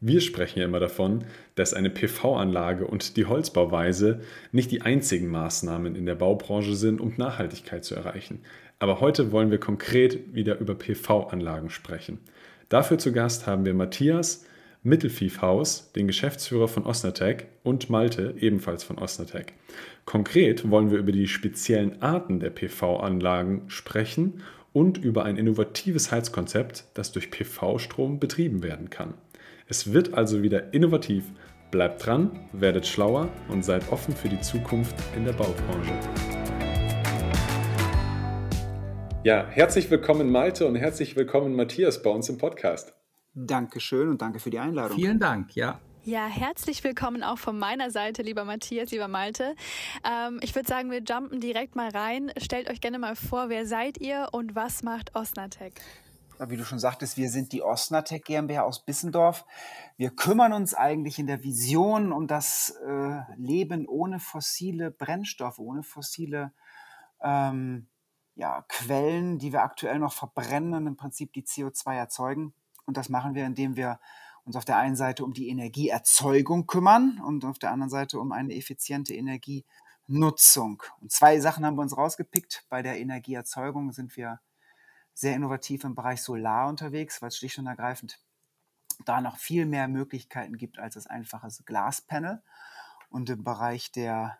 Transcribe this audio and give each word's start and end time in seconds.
Wir 0.00 0.20
sprechen 0.20 0.58
ja 0.58 0.66
immer 0.66 0.78
davon, 0.78 1.24
dass 1.54 1.72
eine 1.72 1.88
PV-Anlage 1.88 2.86
und 2.86 3.16
die 3.16 3.24
Holzbauweise 3.24 4.20
nicht 4.52 4.70
die 4.70 4.82
einzigen 4.82 5.28
Maßnahmen 5.28 5.96
in 5.96 6.04
der 6.04 6.16
Baubranche 6.16 6.74
sind, 6.74 7.00
um 7.00 7.14
Nachhaltigkeit 7.16 7.82
zu 7.82 7.94
erreichen. 7.94 8.40
Aber 8.78 9.00
heute 9.00 9.32
wollen 9.32 9.50
wir 9.50 9.58
konkret 9.58 10.34
wieder 10.34 10.58
über 10.58 10.74
PV-Anlagen 10.74 11.70
sprechen. 11.70 12.18
Dafür 12.68 12.98
zu 12.98 13.10
Gast 13.10 13.46
haben 13.46 13.64
wir 13.64 13.72
Matthias, 13.72 14.44
Mittelfiefhaus, 14.82 15.92
den 15.92 16.06
Geschäftsführer 16.06 16.68
von 16.68 16.84
Osnatec 16.84 17.46
und 17.62 17.88
Malte, 17.88 18.34
ebenfalls 18.38 18.84
von 18.84 18.98
Osnatec. 18.98 19.54
Konkret 20.04 20.70
wollen 20.70 20.90
wir 20.90 20.98
über 20.98 21.12
die 21.12 21.26
speziellen 21.26 22.02
Arten 22.02 22.38
der 22.38 22.50
PV-Anlagen 22.50 23.62
sprechen 23.68 24.42
und 24.74 24.98
über 24.98 25.24
ein 25.24 25.38
innovatives 25.38 26.12
Heizkonzept, 26.12 26.84
das 26.92 27.12
durch 27.12 27.30
PV-Strom 27.30 28.20
betrieben 28.20 28.62
werden 28.62 28.90
kann. 28.90 29.14
Es 29.68 29.92
wird 29.92 30.14
also 30.14 30.42
wieder 30.42 30.72
innovativ. 30.72 31.24
Bleibt 31.72 32.06
dran, 32.06 32.30
werdet 32.52 32.86
schlauer 32.86 33.28
und 33.48 33.64
seid 33.64 33.90
offen 33.90 34.14
für 34.14 34.28
die 34.28 34.40
Zukunft 34.40 34.94
in 35.16 35.24
der 35.24 35.32
Baubranche. 35.32 35.92
Ja, 39.24 39.44
herzlich 39.48 39.90
willkommen 39.90 40.30
Malte 40.30 40.68
und 40.68 40.76
herzlich 40.76 41.16
willkommen 41.16 41.56
Matthias 41.56 42.00
bei 42.00 42.10
uns 42.10 42.28
im 42.28 42.38
Podcast. 42.38 42.94
Dankeschön 43.34 44.08
und 44.08 44.22
danke 44.22 44.38
für 44.38 44.50
die 44.50 44.60
Einladung. 44.60 44.96
Vielen 44.96 45.18
Dank, 45.18 45.56
ja. 45.56 45.80
Ja, 46.04 46.28
herzlich 46.28 46.84
willkommen 46.84 47.24
auch 47.24 47.38
von 47.38 47.58
meiner 47.58 47.90
Seite, 47.90 48.22
lieber 48.22 48.44
Matthias, 48.44 48.92
lieber 48.92 49.08
Malte. 49.08 49.56
Ähm, 50.08 50.38
ich 50.40 50.54
würde 50.54 50.68
sagen, 50.68 50.92
wir 50.92 51.02
jumpen 51.02 51.40
direkt 51.40 51.74
mal 51.74 51.88
rein. 51.88 52.30
Stellt 52.40 52.70
euch 52.70 52.80
gerne 52.80 53.00
mal 53.00 53.16
vor, 53.16 53.48
wer 53.48 53.66
seid 53.66 53.98
ihr 53.98 54.28
und 54.30 54.54
was 54.54 54.84
macht 54.84 55.16
Osnatec? 55.16 55.72
Wie 56.38 56.58
du 56.58 56.66
schon 56.66 56.78
sagtest, 56.78 57.16
wir 57.16 57.30
sind 57.30 57.52
die 57.52 57.62
Osnatec 57.62 58.26
GmbH 58.26 58.62
aus 58.62 58.84
Bissendorf. 58.84 59.46
Wir 59.96 60.10
kümmern 60.10 60.52
uns 60.52 60.74
eigentlich 60.74 61.18
in 61.18 61.26
der 61.26 61.42
Vision 61.42 62.12
um 62.12 62.26
das 62.26 62.74
äh, 62.86 63.20
Leben 63.36 63.88
ohne 63.88 64.20
fossile 64.20 64.90
Brennstoffe, 64.90 65.58
ohne 65.58 65.82
fossile 65.82 66.52
ähm, 67.22 67.88
ja, 68.34 68.62
Quellen, 68.68 69.38
die 69.38 69.54
wir 69.54 69.62
aktuell 69.62 69.98
noch 69.98 70.12
verbrennen 70.12 70.74
und 70.74 70.86
im 70.86 70.96
Prinzip 70.96 71.32
die 71.32 71.42
CO2 71.42 71.94
erzeugen. 71.94 72.52
Und 72.84 72.98
das 72.98 73.08
machen 73.08 73.34
wir, 73.34 73.46
indem 73.46 73.76
wir 73.76 73.98
uns 74.44 74.56
auf 74.56 74.66
der 74.66 74.76
einen 74.76 74.96
Seite 74.96 75.24
um 75.24 75.32
die 75.32 75.48
Energieerzeugung 75.48 76.66
kümmern 76.66 77.18
und 77.24 77.46
auf 77.46 77.58
der 77.58 77.70
anderen 77.70 77.90
Seite 77.90 78.20
um 78.20 78.32
eine 78.32 78.54
effiziente 78.54 79.14
Energienutzung. 79.14 80.82
Und 81.00 81.10
zwei 81.10 81.40
Sachen 81.40 81.64
haben 81.64 81.76
wir 81.76 81.82
uns 81.82 81.96
rausgepickt. 81.96 82.66
Bei 82.68 82.82
der 82.82 83.00
Energieerzeugung 83.00 83.92
sind 83.92 84.18
wir 84.18 84.38
sehr 85.16 85.34
innovativ 85.34 85.82
im 85.84 85.94
Bereich 85.94 86.20
Solar 86.20 86.68
unterwegs, 86.68 87.22
weil 87.22 87.28
es 87.28 87.38
schlicht 87.38 87.58
und 87.58 87.66
ergreifend 87.66 88.20
da 89.06 89.22
noch 89.22 89.38
viel 89.38 89.64
mehr 89.64 89.88
Möglichkeiten 89.88 90.58
gibt 90.58 90.78
als 90.78 90.94
das 90.94 91.06
einfache 91.06 91.48
Glaspanel. 91.64 92.42
Und 93.08 93.30
im 93.30 93.42
Bereich 93.42 93.90
der 93.92 94.38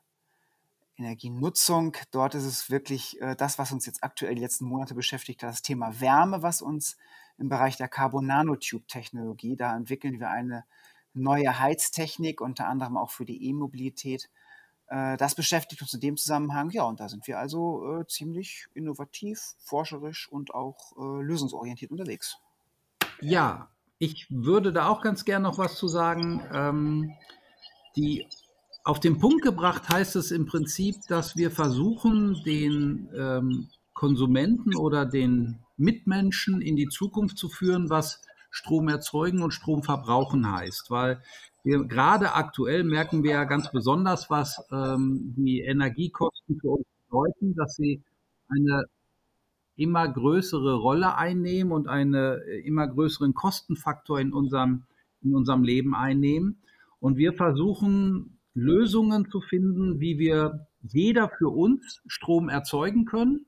Energienutzung, 0.98 1.96
dort 2.10 2.34
ist 2.34 2.44
es 2.44 2.70
wirklich 2.70 3.20
äh, 3.22 3.34
das, 3.36 3.58
was 3.58 3.72
uns 3.72 3.86
jetzt 3.86 4.04
aktuell 4.04 4.34
die 4.34 4.42
letzten 4.42 4.66
Monate 4.66 4.94
beschäftigt, 4.94 5.42
das 5.42 5.62
Thema 5.62 5.98
Wärme, 6.00 6.42
was 6.42 6.60
uns 6.60 6.98
im 7.38 7.48
Bereich 7.48 7.78
der 7.78 7.88
Carbon 7.88 8.26
Nanotube-Technologie. 8.26 9.56
Da 9.56 9.74
entwickeln 9.74 10.20
wir 10.20 10.30
eine 10.30 10.64
neue 11.14 11.58
Heiztechnik, 11.58 12.42
unter 12.42 12.66
anderem 12.66 12.98
auch 12.98 13.10
für 13.10 13.24
die 13.24 13.48
E-Mobilität. 13.48 14.30
Äh, 14.88 15.16
das 15.16 15.34
beschäftigt 15.34 15.82
uns 15.82 15.94
in 15.94 16.00
dem 16.00 16.16
Zusammenhang, 16.16 16.70
ja, 16.70 16.84
und 16.84 17.00
da 17.00 17.08
sind 17.08 17.26
wir 17.26 17.38
also 17.38 18.00
äh, 18.00 18.06
ziemlich 18.06 18.66
innovativ, 18.74 19.54
forscherisch 19.58 20.28
und 20.30 20.54
auch 20.54 20.92
äh, 20.96 21.22
lösungsorientiert 21.22 21.90
unterwegs. 21.90 22.36
Ja, 23.20 23.68
ich 23.98 24.26
würde 24.30 24.72
da 24.72 24.88
auch 24.88 25.00
ganz 25.00 25.24
gern 25.24 25.42
noch 25.42 25.58
was 25.58 25.76
zu 25.76 25.88
sagen. 25.88 26.42
Ähm, 26.52 27.14
die 27.96 28.26
auf 28.84 29.00
den 29.00 29.18
Punkt 29.18 29.42
gebracht 29.42 29.88
heißt 29.88 30.16
es 30.16 30.30
im 30.30 30.46
Prinzip, 30.46 30.96
dass 31.08 31.36
wir 31.36 31.50
versuchen, 31.50 32.40
den 32.44 33.08
ähm, 33.16 33.68
Konsumenten 33.94 34.76
oder 34.76 35.06
den 35.06 35.58
Mitmenschen 35.76 36.60
in 36.60 36.76
die 36.76 36.88
Zukunft 36.88 37.38
zu 37.38 37.48
führen, 37.48 37.90
was 37.90 38.20
Strom 38.50 38.88
erzeugen 38.88 39.42
und 39.42 39.52
Strom 39.52 39.82
verbrauchen 39.82 40.50
heißt. 40.50 40.90
Weil 40.90 41.20
wir 41.66 41.84
gerade 41.84 42.34
aktuell 42.34 42.84
merken 42.84 43.24
wir 43.24 43.32
ja 43.32 43.44
ganz 43.44 43.72
besonders, 43.72 44.30
was 44.30 44.64
ähm, 44.70 45.34
die 45.36 45.62
Energiekosten 45.62 46.60
für 46.60 46.70
uns 46.70 46.86
bedeuten, 47.08 47.56
dass 47.56 47.74
sie 47.74 48.04
eine 48.48 48.84
immer 49.74 50.06
größere 50.06 50.74
Rolle 50.74 51.16
einnehmen 51.16 51.72
und 51.72 51.88
einen 51.88 52.14
äh, 52.14 52.36
immer 52.60 52.86
größeren 52.86 53.34
Kostenfaktor 53.34 54.20
in 54.20 54.32
unserem, 54.32 54.84
in 55.22 55.34
unserem 55.34 55.64
Leben 55.64 55.96
einnehmen. 55.96 56.62
Und 57.00 57.16
wir 57.16 57.32
versuchen 57.32 58.38
Lösungen 58.54 59.28
zu 59.28 59.40
finden, 59.40 59.98
wie 59.98 60.20
wir 60.20 60.68
jeder 60.82 61.28
für 61.36 61.48
uns 61.48 62.00
Strom 62.06 62.48
erzeugen 62.48 63.06
können 63.06 63.46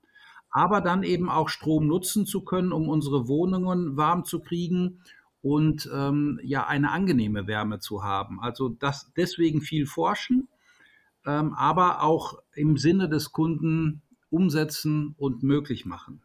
aber 0.51 0.81
dann 0.81 1.03
eben 1.03 1.29
auch 1.29 1.51
Strom 1.51 1.87
nutzen 1.87 2.25
zu 2.25 2.41
können, 2.43 2.73
um 2.73 2.89
unsere 2.89 3.29
Wohnungen 3.29 3.97
warm 3.99 4.25
zu 4.25 4.41
kriegen 4.41 5.03
und 5.43 5.89
ähm, 5.93 6.41
ja 6.43 6.67
eine 6.67 6.91
angenehme 6.91 7.47
Wärme 7.47 7.79
zu 7.79 8.03
haben. 8.03 8.41
Also 8.41 8.69
das 8.69 9.13
deswegen 9.17 9.61
viel 9.61 9.87
forschen, 9.87 10.49
ähm, 11.27 11.55
aber 11.55 12.03
auch 12.03 12.43
im 12.55 12.77
Sinne 12.77 13.09
des 13.09 13.33
Kunden 13.33 14.03
umsetzen 14.31 15.15
und 15.17 15.43
möglich 15.43 15.87
machen. 15.87 16.23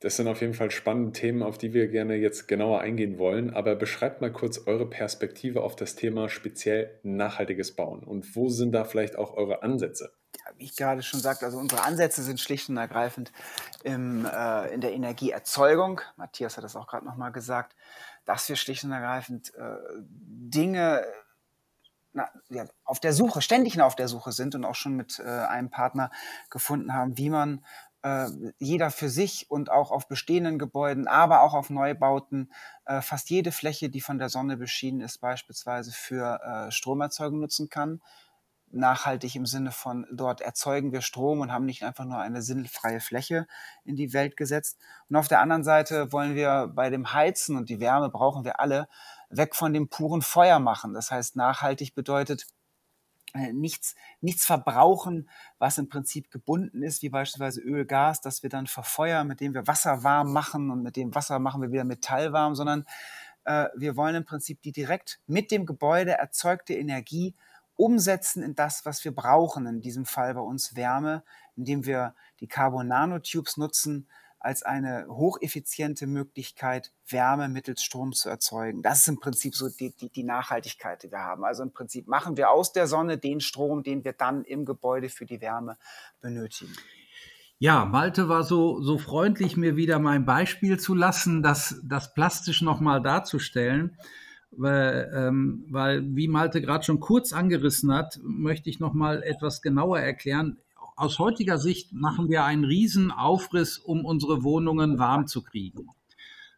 Das 0.00 0.16
sind 0.16 0.28
auf 0.28 0.42
jeden 0.42 0.52
Fall 0.52 0.70
spannende 0.70 1.12
Themen, 1.12 1.42
auf 1.42 1.56
die 1.56 1.72
wir 1.72 1.88
gerne 1.88 2.16
jetzt 2.16 2.46
genauer 2.46 2.80
eingehen 2.80 3.16
wollen. 3.16 3.54
Aber 3.54 3.74
beschreibt 3.74 4.20
mal 4.20 4.30
kurz 4.30 4.66
eure 4.66 4.84
Perspektive 4.84 5.62
auf 5.62 5.76
das 5.76 5.96
Thema 5.96 6.28
speziell 6.28 6.98
nachhaltiges 7.02 7.74
Bauen 7.74 8.04
und 8.04 8.36
wo 8.36 8.50
sind 8.50 8.72
da 8.72 8.84
vielleicht 8.84 9.16
auch 9.16 9.34
eure 9.34 9.62
Ansätze? 9.62 10.12
wie 10.56 10.64
ich 10.64 10.76
gerade 10.76 11.02
schon 11.02 11.20
sagte, 11.20 11.46
also 11.46 11.58
unsere 11.58 11.82
Ansätze 11.82 12.22
sind 12.22 12.40
schlicht 12.40 12.68
und 12.68 12.76
ergreifend 12.76 13.32
im, 13.82 14.26
äh, 14.26 14.72
in 14.72 14.80
der 14.80 14.92
Energieerzeugung. 14.92 16.00
Matthias 16.16 16.56
hat 16.56 16.64
das 16.64 16.76
auch 16.76 16.86
gerade 16.86 17.04
nochmal 17.04 17.32
gesagt, 17.32 17.74
dass 18.24 18.48
wir 18.48 18.56
schlicht 18.56 18.84
und 18.84 18.92
ergreifend 18.92 19.54
äh, 19.54 19.76
Dinge 20.00 21.04
na, 22.14 22.30
ja, 22.48 22.64
auf 22.84 23.00
der 23.00 23.12
Suche, 23.12 23.42
ständig 23.42 23.80
auf 23.80 23.96
der 23.96 24.08
Suche 24.08 24.32
sind 24.32 24.54
und 24.54 24.64
auch 24.64 24.76
schon 24.76 24.94
mit 24.94 25.18
äh, 25.18 25.24
einem 25.24 25.70
Partner 25.70 26.10
gefunden 26.48 26.94
haben, 26.94 27.18
wie 27.18 27.28
man 27.28 27.64
äh, 28.02 28.28
jeder 28.58 28.90
für 28.90 29.08
sich 29.08 29.50
und 29.50 29.70
auch 29.70 29.90
auf 29.90 30.06
bestehenden 30.06 30.58
Gebäuden, 30.58 31.08
aber 31.08 31.42
auch 31.42 31.54
auf 31.54 31.70
Neubauten 31.70 32.52
äh, 32.84 33.00
fast 33.00 33.30
jede 33.30 33.50
Fläche, 33.50 33.90
die 33.90 34.00
von 34.00 34.18
der 34.18 34.28
Sonne 34.28 34.56
beschienen 34.56 35.00
ist, 35.00 35.18
beispielsweise 35.18 35.90
für 35.90 36.40
äh, 36.40 36.70
Stromerzeugung 36.70 37.40
nutzen 37.40 37.68
kann 37.68 38.00
nachhaltig 38.74 39.36
im 39.36 39.46
Sinne 39.46 39.70
von, 39.70 40.06
dort 40.12 40.40
erzeugen 40.40 40.92
wir 40.92 41.00
Strom 41.00 41.40
und 41.40 41.52
haben 41.52 41.64
nicht 41.64 41.84
einfach 41.84 42.04
nur 42.04 42.18
eine 42.18 42.42
sinnfreie 42.42 43.00
Fläche 43.00 43.46
in 43.84 43.96
die 43.96 44.12
Welt 44.12 44.36
gesetzt. 44.36 44.78
Und 45.08 45.16
auf 45.16 45.28
der 45.28 45.40
anderen 45.40 45.64
Seite 45.64 46.12
wollen 46.12 46.34
wir 46.34 46.70
bei 46.74 46.90
dem 46.90 47.12
Heizen 47.12 47.56
und 47.56 47.68
die 47.68 47.80
Wärme 47.80 48.10
brauchen 48.10 48.44
wir 48.44 48.60
alle 48.60 48.88
weg 49.30 49.54
von 49.54 49.72
dem 49.72 49.88
puren 49.88 50.22
Feuer 50.22 50.58
machen. 50.58 50.94
Das 50.94 51.10
heißt, 51.10 51.36
nachhaltig 51.36 51.94
bedeutet, 51.94 52.46
äh, 53.34 53.52
nichts, 53.52 53.96
nichts 54.20 54.46
verbrauchen, 54.46 55.28
was 55.58 55.78
im 55.78 55.88
Prinzip 55.88 56.30
gebunden 56.30 56.82
ist, 56.82 57.02
wie 57.02 57.08
beispielsweise 57.08 57.60
Öl, 57.62 57.84
Gas, 57.84 58.20
das 58.20 58.42
wir 58.42 58.50
dann 58.50 58.66
verfeuern, 58.66 59.26
mit 59.26 59.40
dem 59.40 59.54
wir 59.54 59.66
Wasser 59.66 60.04
warm 60.04 60.32
machen 60.32 60.70
und 60.70 60.82
mit 60.82 60.96
dem 60.96 61.14
Wasser 61.14 61.38
machen 61.40 61.60
wir 61.60 61.72
wieder 61.72 61.84
Metall 61.84 62.32
warm, 62.32 62.54
sondern 62.54 62.84
äh, 63.44 63.66
wir 63.76 63.96
wollen 63.96 64.14
im 64.14 64.24
Prinzip 64.24 64.62
die 64.62 64.72
direkt 64.72 65.20
mit 65.26 65.50
dem 65.50 65.66
Gebäude 65.66 66.12
erzeugte 66.12 66.74
Energie 66.74 67.34
umsetzen 67.76 68.42
in 68.42 68.54
das, 68.54 68.84
was 68.84 69.04
wir 69.04 69.14
brauchen, 69.14 69.66
in 69.66 69.80
diesem 69.80 70.06
Fall 70.06 70.34
bei 70.34 70.40
uns 70.40 70.76
Wärme, 70.76 71.22
indem 71.56 71.86
wir 71.86 72.14
die 72.40 72.48
Carbon 72.48 72.88
Nanotubes 72.88 73.56
nutzen 73.56 74.08
als 74.44 74.62
eine 74.62 75.06
hocheffiziente 75.08 76.06
Möglichkeit, 76.06 76.92
Wärme 77.08 77.48
mittels 77.48 77.82
Strom 77.82 78.12
zu 78.12 78.28
erzeugen. 78.28 78.82
Das 78.82 79.00
ist 79.00 79.08
im 79.08 79.18
Prinzip 79.18 79.54
so 79.54 79.70
die, 79.70 79.96
die, 79.96 80.10
die 80.10 80.22
Nachhaltigkeit, 80.22 81.02
die 81.02 81.10
wir 81.10 81.20
haben. 81.20 81.44
Also 81.44 81.62
im 81.62 81.72
Prinzip 81.72 82.06
machen 82.08 82.36
wir 82.36 82.50
aus 82.50 82.72
der 82.72 82.86
Sonne 82.86 83.16
den 83.16 83.40
Strom, 83.40 83.82
den 83.82 84.04
wir 84.04 84.12
dann 84.12 84.44
im 84.44 84.66
Gebäude 84.66 85.08
für 85.08 85.24
die 85.24 85.40
Wärme 85.40 85.78
benötigen. 86.20 86.74
Ja, 87.58 87.86
Malte 87.86 88.28
war 88.28 88.42
so, 88.42 88.82
so 88.82 88.98
freundlich, 88.98 89.56
mir 89.56 89.76
wieder 89.76 89.98
mein 89.98 90.26
Beispiel 90.26 90.78
zu 90.78 90.94
lassen, 90.94 91.42
das, 91.42 91.80
das 91.82 92.12
plastisch 92.12 92.60
nochmal 92.60 93.00
darzustellen 93.00 93.96
weil, 94.56 95.10
ähm, 95.14 95.64
weil 95.70 96.04
wie 96.14 96.28
Malte 96.28 96.60
gerade 96.60 96.84
schon 96.84 97.00
kurz 97.00 97.32
angerissen 97.32 97.92
hat, 97.92 98.20
möchte 98.22 98.70
ich 98.70 98.80
noch 98.80 98.94
mal 98.94 99.22
etwas 99.22 99.62
genauer 99.62 100.00
erklären. 100.00 100.58
aus 100.96 101.18
heutiger 101.18 101.58
Sicht 101.58 101.92
machen 101.92 102.28
wir 102.28 102.44
einen 102.44 102.64
riesen 102.64 103.10
Aufriss, 103.10 103.78
um 103.78 104.04
unsere 104.04 104.44
Wohnungen 104.44 104.98
warm 104.98 105.26
zu 105.26 105.42
kriegen. 105.42 105.88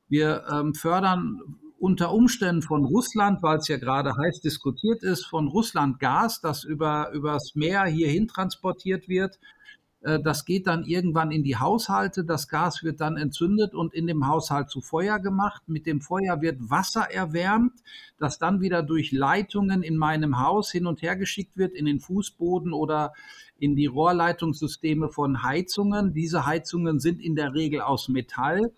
Wir 0.08 0.44
ähm, 0.52 0.74
fördern 0.74 1.40
unter 1.78 2.12
Umständen 2.12 2.62
von 2.62 2.84
Russland, 2.84 3.42
weil 3.42 3.58
es 3.58 3.68
ja 3.68 3.76
gerade 3.76 4.16
heiß 4.16 4.40
diskutiert 4.40 5.02
ist, 5.02 5.26
von 5.26 5.48
Russland 5.48 5.98
Gas, 5.98 6.40
das 6.40 6.64
über, 6.64 7.10
übers 7.12 7.54
Meer 7.54 7.84
hierhin 7.84 8.28
transportiert 8.28 9.08
wird. 9.08 9.38
Äh, 10.06 10.20
das 10.20 10.44
geht 10.44 10.66
dann 10.66 10.84
irgendwann 10.84 11.30
in 11.30 11.42
die 11.42 11.56
Haushalte. 11.56 12.24
Das 12.24 12.48
Gas 12.48 12.82
wird 12.82 13.00
dann 13.00 13.16
entzündet 13.16 13.74
und 13.74 13.92
in 13.92 14.06
dem 14.06 14.28
Haushalt 14.28 14.70
zu 14.70 14.80
Feuer 14.80 15.18
gemacht. 15.18 15.62
Mit 15.66 15.86
dem 15.86 16.00
Feuer 16.00 16.40
wird 16.40 16.70
Wasser 16.70 17.10
erwärmt, 17.10 17.72
das 18.18 18.38
dann 18.38 18.60
wieder 18.60 18.82
durch 18.82 19.12
Leitungen 19.12 19.82
in 19.82 19.96
meinem 19.96 20.38
Haus 20.38 20.70
hin 20.70 20.86
und 20.86 21.02
her 21.02 21.16
geschickt 21.16 21.56
wird, 21.56 21.74
in 21.74 21.86
den 21.86 22.00
Fußboden 22.00 22.72
oder 22.72 23.12
in 23.58 23.74
die 23.74 23.86
Rohrleitungssysteme 23.86 25.08
von 25.08 25.42
Heizungen. 25.42 26.14
Diese 26.14 26.46
Heizungen 26.46 27.00
sind 27.00 27.20
in 27.20 27.34
der 27.34 27.54
Regel 27.54 27.80
aus 27.80 28.08
Metall. 28.08 28.72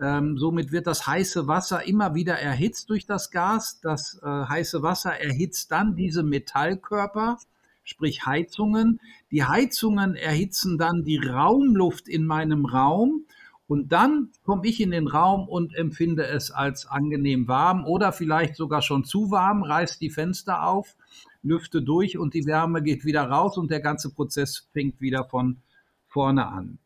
Ähm, 0.00 0.38
somit 0.38 0.72
wird 0.72 0.86
das 0.86 1.06
heiße 1.06 1.48
Wasser 1.48 1.86
immer 1.86 2.14
wieder 2.14 2.38
erhitzt 2.38 2.88
durch 2.88 3.06
das 3.06 3.30
Gas. 3.30 3.80
Das 3.80 4.20
äh, 4.22 4.26
heiße 4.26 4.82
Wasser 4.82 5.18
erhitzt 5.18 5.70
dann 5.70 5.96
diese 5.96 6.22
Metallkörper, 6.22 7.38
sprich 7.84 8.26
Heizungen. 8.26 9.00
Die 9.30 9.44
Heizungen 9.44 10.14
erhitzen 10.14 10.78
dann 10.78 11.04
die 11.04 11.18
Raumluft 11.18 12.08
in 12.08 12.26
meinem 12.26 12.64
Raum 12.64 13.26
und 13.66 13.92
dann 13.92 14.30
komme 14.44 14.66
ich 14.66 14.80
in 14.80 14.90
den 14.90 15.08
Raum 15.08 15.48
und 15.48 15.74
empfinde 15.74 16.26
es 16.26 16.50
als 16.50 16.86
angenehm 16.86 17.48
warm 17.48 17.86
oder 17.86 18.12
vielleicht 18.12 18.56
sogar 18.56 18.82
schon 18.82 19.04
zu 19.04 19.30
warm, 19.30 19.62
reiß 19.62 19.98
die 19.98 20.10
Fenster 20.10 20.66
auf, 20.66 20.94
lüfte 21.42 21.80
durch 21.80 22.18
und 22.18 22.34
die 22.34 22.44
Wärme 22.44 22.82
geht 22.82 23.04
wieder 23.04 23.22
raus 23.22 23.56
und 23.56 23.70
der 23.70 23.80
ganze 23.80 24.12
Prozess 24.12 24.68
fängt 24.72 25.00
wieder 25.00 25.24
von 25.24 25.62
vorne 26.06 26.48
an. 26.48 26.78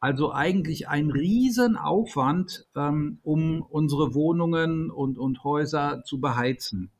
Also 0.00 0.32
eigentlich 0.32 0.88
ein 0.88 1.10
Riesenaufwand, 1.10 2.66
ähm, 2.74 3.18
um 3.22 3.60
unsere 3.60 4.14
Wohnungen 4.14 4.90
und, 4.90 5.18
und 5.18 5.44
Häuser 5.44 6.02
zu 6.04 6.20
beheizen. 6.20 6.90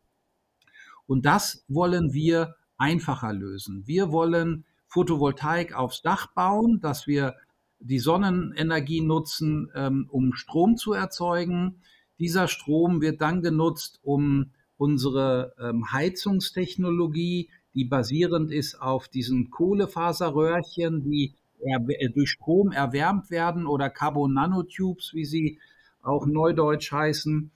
Und 1.07 1.25
das 1.25 1.65
wollen 1.67 2.13
wir 2.13 2.57
einfacher 2.81 3.33
lösen. 3.33 3.87
Wir 3.87 4.11
wollen 4.11 4.65
Photovoltaik 4.89 5.75
aufs 5.75 6.03
Dach 6.03 6.29
bauen, 6.35 6.81
dass 6.81 7.07
wir 7.07 7.37
die 7.79 7.99
Sonnenenergie 7.99 9.03
nutzen, 9.03 9.71
ähm, 9.75 10.07
um 10.11 10.33
Strom 10.35 10.77
zu 10.77 10.93
erzeugen. 10.93 11.83
Dieser 12.19 12.49
Strom 12.49 13.01
wird 13.01 13.21
dann 13.21 13.43
genutzt, 13.43 14.01
um 14.03 14.51
unsere 14.77 15.55
ähm, 15.61 15.93
Heizungstechnologie, 15.93 17.51
die 17.75 17.85
basierend 17.85 18.51
ist 18.51 18.81
auf 18.81 19.09
diesen 19.09 19.51
Kohlefaserröhrchen, 19.51 21.03
die 21.05 21.35
äh, 21.61 22.09
durch 22.09 22.31
Strom 22.31 22.73
erwärmt 22.73 23.31
werden 23.31 23.67
oder 23.67 23.91
Carbon 23.91 24.33
Nanotubes, 24.33 25.13
wie 25.15 25.27
sie 25.27 25.59
auch 26.03 26.27
neudeutsch 26.27 26.93
heißen. 26.93 27.51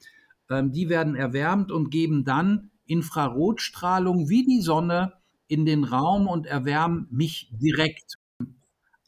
Ähm, 0.51 0.73
die 0.73 0.89
werden 0.89 1.15
erwärmt 1.15 1.73
und 1.73 1.91
geben 1.91 2.25
dann 2.25 2.71
Infrarotstrahlung 2.87 4.29
wie 4.29 4.45
die 4.45 4.61
Sonne 4.61 5.15
in 5.47 5.65
den 5.65 5.85
Raum 5.85 6.27
und 6.27 6.47
erwärmen 6.47 7.07
mich 7.11 7.51
direkt. 7.53 8.19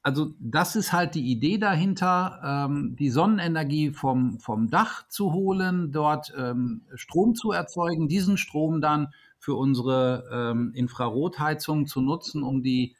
Also 0.02 0.34
das 0.38 0.76
ist 0.76 0.92
halt 0.92 1.14
die 1.14 1.32
Idee 1.32 1.58
dahinter, 1.58 2.40
ähm, 2.44 2.94
die 2.96 3.10
Sonnenenergie 3.10 3.90
vom, 3.90 4.38
vom 4.38 4.70
Dach 4.70 5.08
zu 5.08 5.32
holen, 5.32 5.90
dort 5.90 6.32
ähm, 6.36 6.82
Strom 6.94 7.34
zu 7.34 7.50
erzeugen, 7.50 8.06
diesen 8.06 8.36
Strom 8.36 8.80
dann 8.80 9.08
für 9.38 9.54
unsere 9.54 10.72
Infrarotheizung 10.74 11.86
zu 11.86 12.00
nutzen, 12.00 12.42
um 12.42 12.64
die 12.64 12.96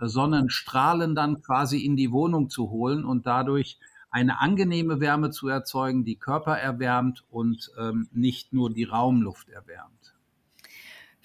Sonnenstrahlen 0.00 1.16
dann 1.16 1.42
quasi 1.42 1.78
in 1.78 1.96
die 1.96 2.12
Wohnung 2.12 2.50
zu 2.50 2.70
holen 2.70 3.04
und 3.04 3.26
dadurch 3.26 3.78
eine 4.10 4.40
angenehme 4.40 5.00
Wärme 5.00 5.30
zu 5.30 5.48
erzeugen, 5.48 6.04
die 6.04 6.16
Körper 6.16 6.56
erwärmt 6.56 7.24
und 7.30 7.70
ähm, 7.78 8.08
nicht 8.12 8.52
nur 8.52 8.72
die 8.72 8.84
Raumluft 8.84 9.48
erwärmt. 9.50 9.97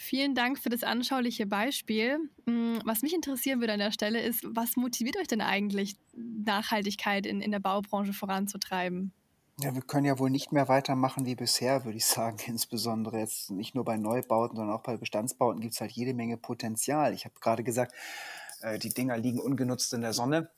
Vielen 0.03 0.35
Dank 0.35 0.59
für 0.59 0.67
das 0.67 0.83
anschauliche 0.83 1.45
Beispiel. 1.45 2.17
Mm, 2.45 2.79
was 2.83 3.03
mich 3.03 3.13
interessieren 3.13 3.61
würde 3.61 3.71
an 3.71 3.79
der 3.79 3.93
Stelle 3.93 4.21
ist, 4.21 4.43
was 4.45 4.75
motiviert 4.75 5.15
euch 5.15 5.27
denn 5.27 5.39
eigentlich, 5.39 5.95
Nachhaltigkeit 6.13 7.25
in, 7.25 7.39
in 7.39 7.51
der 7.51 7.61
Baubranche 7.61 8.11
voranzutreiben? 8.11 9.13
Ja, 9.61 9.73
wir 9.73 9.81
können 9.81 10.05
ja 10.05 10.19
wohl 10.19 10.29
nicht 10.29 10.51
mehr 10.51 10.67
weitermachen 10.67 11.25
wie 11.25 11.35
bisher, 11.35 11.85
würde 11.85 11.97
ich 11.97 12.05
sagen. 12.05 12.35
Insbesondere 12.47 13.19
jetzt 13.19 13.49
nicht 13.49 13.75
nur 13.75 13.85
bei 13.85 13.95
Neubauten, 13.95 14.57
sondern 14.57 14.75
auch 14.75 14.83
bei 14.83 14.97
Bestandsbauten 14.97 15.61
gibt 15.61 15.73
es 15.73 15.79
halt 15.79 15.93
jede 15.93 16.13
Menge 16.13 16.35
Potenzial. 16.35 17.13
Ich 17.13 17.23
habe 17.23 17.35
gerade 17.39 17.63
gesagt, 17.63 17.95
äh, 18.59 18.77
die 18.77 18.89
Dinger 18.89 19.17
liegen 19.17 19.39
ungenutzt 19.39 19.93
in 19.93 20.01
der 20.01 20.11
Sonne. 20.11 20.51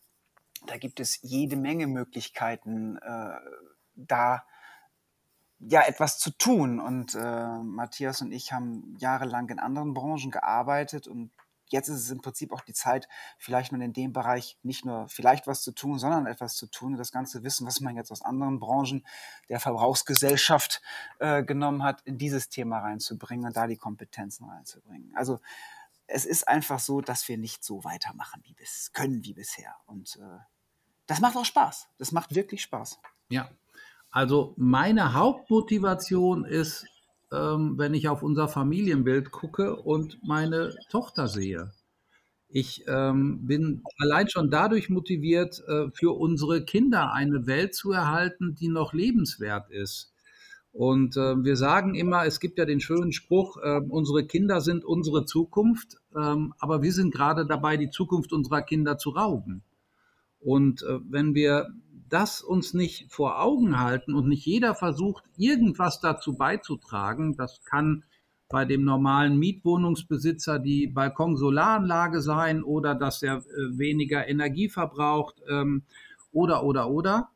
Da 0.65 0.77
gibt 0.77 0.99
es 0.99 1.19
jede 1.21 1.55
Menge 1.55 1.85
Möglichkeiten, 1.85 2.97
äh, 2.97 3.35
da 3.93 4.43
ja 5.67 5.81
etwas 5.81 6.19
zu 6.19 6.31
tun. 6.31 6.79
Und 6.79 7.15
äh, 7.15 7.57
Matthias 7.63 8.21
und 8.21 8.31
ich 8.31 8.51
haben 8.51 8.95
jahrelang 8.99 9.49
in 9.49 9.59
anderen 9.59 9.93
Branchen 9.93 10.31
gearbeitet 10.31 11.07
und 11.07 11.31
jetzt 11.69 11.87
ist 11.87 11.97
es 11.97 12.11
im 12.11 12.21
Prinzip 12.21 12.51
auch 12.51 12.61
die 12.61 12.73
Zeit, 12.73 13.07
vielleicht 13.37 13.71
nun 13.71 13.81
in 13.81 13.93
dem 13.93 14.13
Bereich 14.13 14.57
nicht 14.61 14.85
nur 14.85 15.07
vielleicht 15.07 15.47
was 15.47 15.61
zu 15.61 15.71
tun, 15.71 15.97
sondern 15.97 16.27
etwas 16.27 16.55
zu 16.55 16.67
tun. 16.67 16.95
Das 16.95 17.11
ganze 17.11 17.43
Wissen, 17.43 17.65
was 17.65 17.79
man 17.79 17.95
jetzt 17.95 18.11
aus 18.11 18.21
anderen 18.21 18.59
Branchen 18.59 19.05
der 19.49 19.59
Verbrauchsgesellschaft 19.59 20.81
äh, 21.19 21.43
genommen 21.43 21.83
hat, 21.83 22.01
in 22.01 22.17
dieses 22.17 22.49
Thema 22.49 22.79
reinzubringen 22.79 23.47
und 23.47 23.57
da 23.57 23.67
die 23.67 23.77
Kompetenzen 23.77 24.47
reinzubringen. 24.47 25.11
Also 25.15 25.39
es 26.07 26.25
ist 26.25 26.47
einfach 26.47 26.79
so, 26.79 27.01
dass 27.01 27.27
wir 27.27 27.37
nicht 27.37 27.63
so 27.63 27.83
weitermachen 27.83 28.41
wie 28.43 28.53
bis 28.53 28.91
können 28.93 29.23
wie 29.23 29.33
bisher. 29.33 29.75
Und 29.87 30.17
äh, 30.17 30.39
das 31.07 31.19
macht 31.19 31.35
auch 31.35 31.45
Spaß. 31.45 31.87
Das 31.97 32.11
macht 32.11 32.35
wirklich 32.35 32.61
Spaß. 32.61 32.99
Ja, 33.29 33.49
also 34.15 34.53
meine 34.55 35.13
Hauptmotivation 35.13 36.45
ist, 36.45 36.85
ähm, 37.33 37.77
wenn 37.77 37.93
ich 37.93 38.07
auf 38.07 38.23
unser 38.23 38.47
Familienbild 38.47 39.29
gucke 39.29 39.75
und 39.75 40.19
meine 40.23 40.73
Tochter 40.89 41.27
sehe. 41.27 41.73
Ich 42.47 42.85
ähm, 42.87 43.45
bin 43.45 43.83
allein 43.97 44.29
schon 44.29 44.49
dadurch 44.49 44.89
motiviert, 44.89 45.61
äh, 45.67 45.91
für 45.91 46.17
unsere 46.17 46.63
Kinder 46.63 47.11
eine 47.11 47.45
Welt 47.45 47.75
zu 47.75 47.91
erhalten, 47.91 48.55
die 48.55 48.69
noch 48.69 48.93
lebenswert 48.93 49.69
ist. 49.69 50.13
Und 50.71 51.17
äh, 51.17 51.43
wir 51.43 51.57
sagen 51.57 51.93
immer, 51.93 52.25
es 52.25 52.39
gibt 52.39 52.57
ja 52.57 52.63
den 52.63 52.79
schönen 52.79 53.11
Spruch, 53.11 53.57
äh, 53.57 53.81
unsere 53.89 54.25
Kinder 54.25 54.61
sind 54.61 54.85
unsere 54.85 55.25
Zukunft, 55.25 55.97
ähm, 56.15 56.53
aber 56.57 56.81
wir 56.81 56.93
sind 56.93 57.13
gerade 57.13 57.45
dabei, 57.45 57.75
die 57.75 57.89
Zukunft 57.89 58.31
unserer 58.31 58.61
Kinder 58.61 58.97
zu 58.97 59.09
rauben. 59.09 59.61
Und 60.39 60.83
äh, 60.83 60.99
wenn 61.09 61.35
wir 61.35 61.67
das 62.09 62.41
uns 62.41 62.73
nicht 62.73 63.11
vor 63.11 63.41
Augen 63.41 63.79
halten 63.79 64.13
und 64.13 64.27
nicht 64.27 64.45
jeder 64.45 64.75
versucht, 64.75 65.23
irgendwas 65.37 65.99
dazu 65.99 66.33
beizutragen, 66.35 67.35
das 67.35 67.61
kann 67.63 68.03
bei 68.49 68.63
dem 68.65 68.83
normalen 68.83 69.37
Mietwohnungsbesitzer 69.37 70.59
die 70.59 70.87
Balkonsolaranlage 70.87 72.21
sein 72.21 72.63
oder 72.63 72.93
dass 72.93 73.23
er 73.23 73.37
äh, 73.37 73.77
weniger 73.77 74.27
Energie 74.27 74.69
verbraucht 74.69 75.41
ähm, 75.49 75.83
oder, 76.31 76.63
oder, 76.63 76.89
oder 76.89 77.29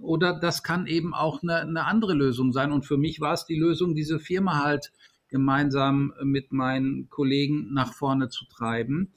oder 0.00 0.32
das 0.38 0.62
kann 0.62 0.86
eben 0.86 1.14
auch 1.14 1.42
eine, 1.42 1.60
eine 1.60 1.84
andere 1.84 2.14
Lösung 2.14 2.52
sein. 2.52 2.72
Und 2.72 2.84
für 2.84 2.96
mich 2.96 3.20
war 3.20 3.32
es 3.32 3.46
die 3.46 3.58
Lösung, 3.58 3.94
diese 3.94 4.18
Firma 4.18 4.64
halt 4.64 4.92
gemeinsam 5.28 6.12
mit 6.22 6.52
meinen 6.52 7.08
Kollegen 7.10 7.72
nach 7.72 7.92
vorne 7.92 8.28
zu 8.28 8.44
treiben, 8.46 9.12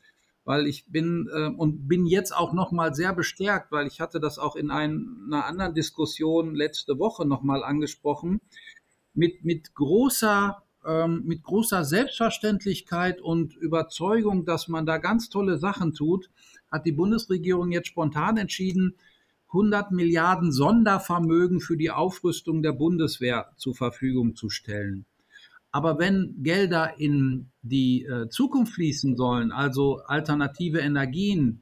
weil 0.47 0.65
ich 0.65 0.85
bin 0.87 1.29
äh, 1.29 1.49
und 1.49 1.89
bin 1.89 2.05
jetzt 2.05 2.33
auch 2.33 2.53
noch 2.53 2.71
mal 2.71 2.95
sehr 2.95 3.13
bestärkt, 3.13 3.69
weil 3.73 3.85
ich 3.85 3.99
hatte 3.99 4.21
das 4.21 4.39
auch 4.39 4.55
in 4.55 4.71
ein, 4.71 5.25
einer 5.25 5.45
anderen 5.45 5.73
Diskussion 5.73 6.55
letzte 6.55 6.97
Woche 6.99 7.27
noch 7.27 7.43
mal 7.43 7.65
angesprochen 7.65 8.39
mit 9.13 9.43
mit 9.43 9.75
großer 9.75 10.63
ähm, 10.85 11.23
mit 11.25 11.43
großer 11.43 11.83
Selbstverständlichkeit 11.83 13.19
und 13.19 13.57
Überzeugung, 13.57 14.45
dass 14.45 14.69
man 14.69 14.85
da 14.85 14.99
ganz 14.99 15.27
tolle 15.27 15.57
Sachen 15.57 15.93
tut, 15.93 16.29
hat 16.71 16.85
die 16.85 16.93
Bundesregierung 16.93 17.73
jetzt 17.73 17.89
spontan 17.89 18.37
entschieden, 18.37 18.95
100 19.47 19.91
Milliarden 19.91 20.53
Sondervermögen 20.53 21.59
für 21.59 21.75
die 21.75 21.91
Aufrüstung 21.91 22.63
der 22.63 22.71
Bundeswehr 22.71 23.51
zur 23.57 23.75
Verfügung 23.75 24.37
zu 24.37 24.49
stellen. 24.49 25.05
Aber 25.71 25.99
wenn 25.99 26.35
Gelder 26.43 26.97
in 26.97 27.51
die 27.61 28.03
äh, 28.03 28.29
Zukunft 28.29 28.73
fließen 28.73 29.15
sollen, 29.15 29.51
also 29.51 29.99
alternative 30.05 30.79
Energien, 30.79 31.61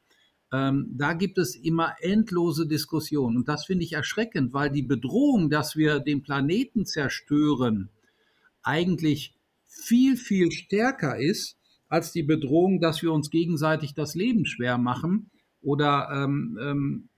ähm, 0.54 0.94
da 0.96 1.14
gibt 1.14 1.38
es 1.38 1.56
immer 1.56 1.96
endlose 2.00 2.68
Diskussionen. 2.68 3.38
Und 3.38 3.50
das 3.50 3.66
finde 3.66 3.84
ich 3.84 3.94
erschreckend, 3.94 4.54
weil 4.54 4.70
die 4.70 4.84
Bedrohung, 4.84 5.50
dass 5.50 5.76
wir 5.76 6.00
den 6.00 6.22
Planeten 6.22 6.86
zerstören, 6.86 7.90
eigentlich 8.62 9.36
viel, 9.68 10.18
viel 10.18 10.52
stärker 10.52 11.18
ist 11.18 11.58
als 11.88 12.12
die 12.12 12.24
Bedrohung, 12.24 12.80
dass 12.80 13.02
wir 13.02 13.12
uns 13.12 13.30
gegenseitig 13.30 13.94
das 13.94 14.16
Leben 14.16 14.46
schwer 14.46 14.78
machen 14.78 15.30
oder 15.62 16.10
ähm, 16.12 16.58
ähm, 16.62 17.10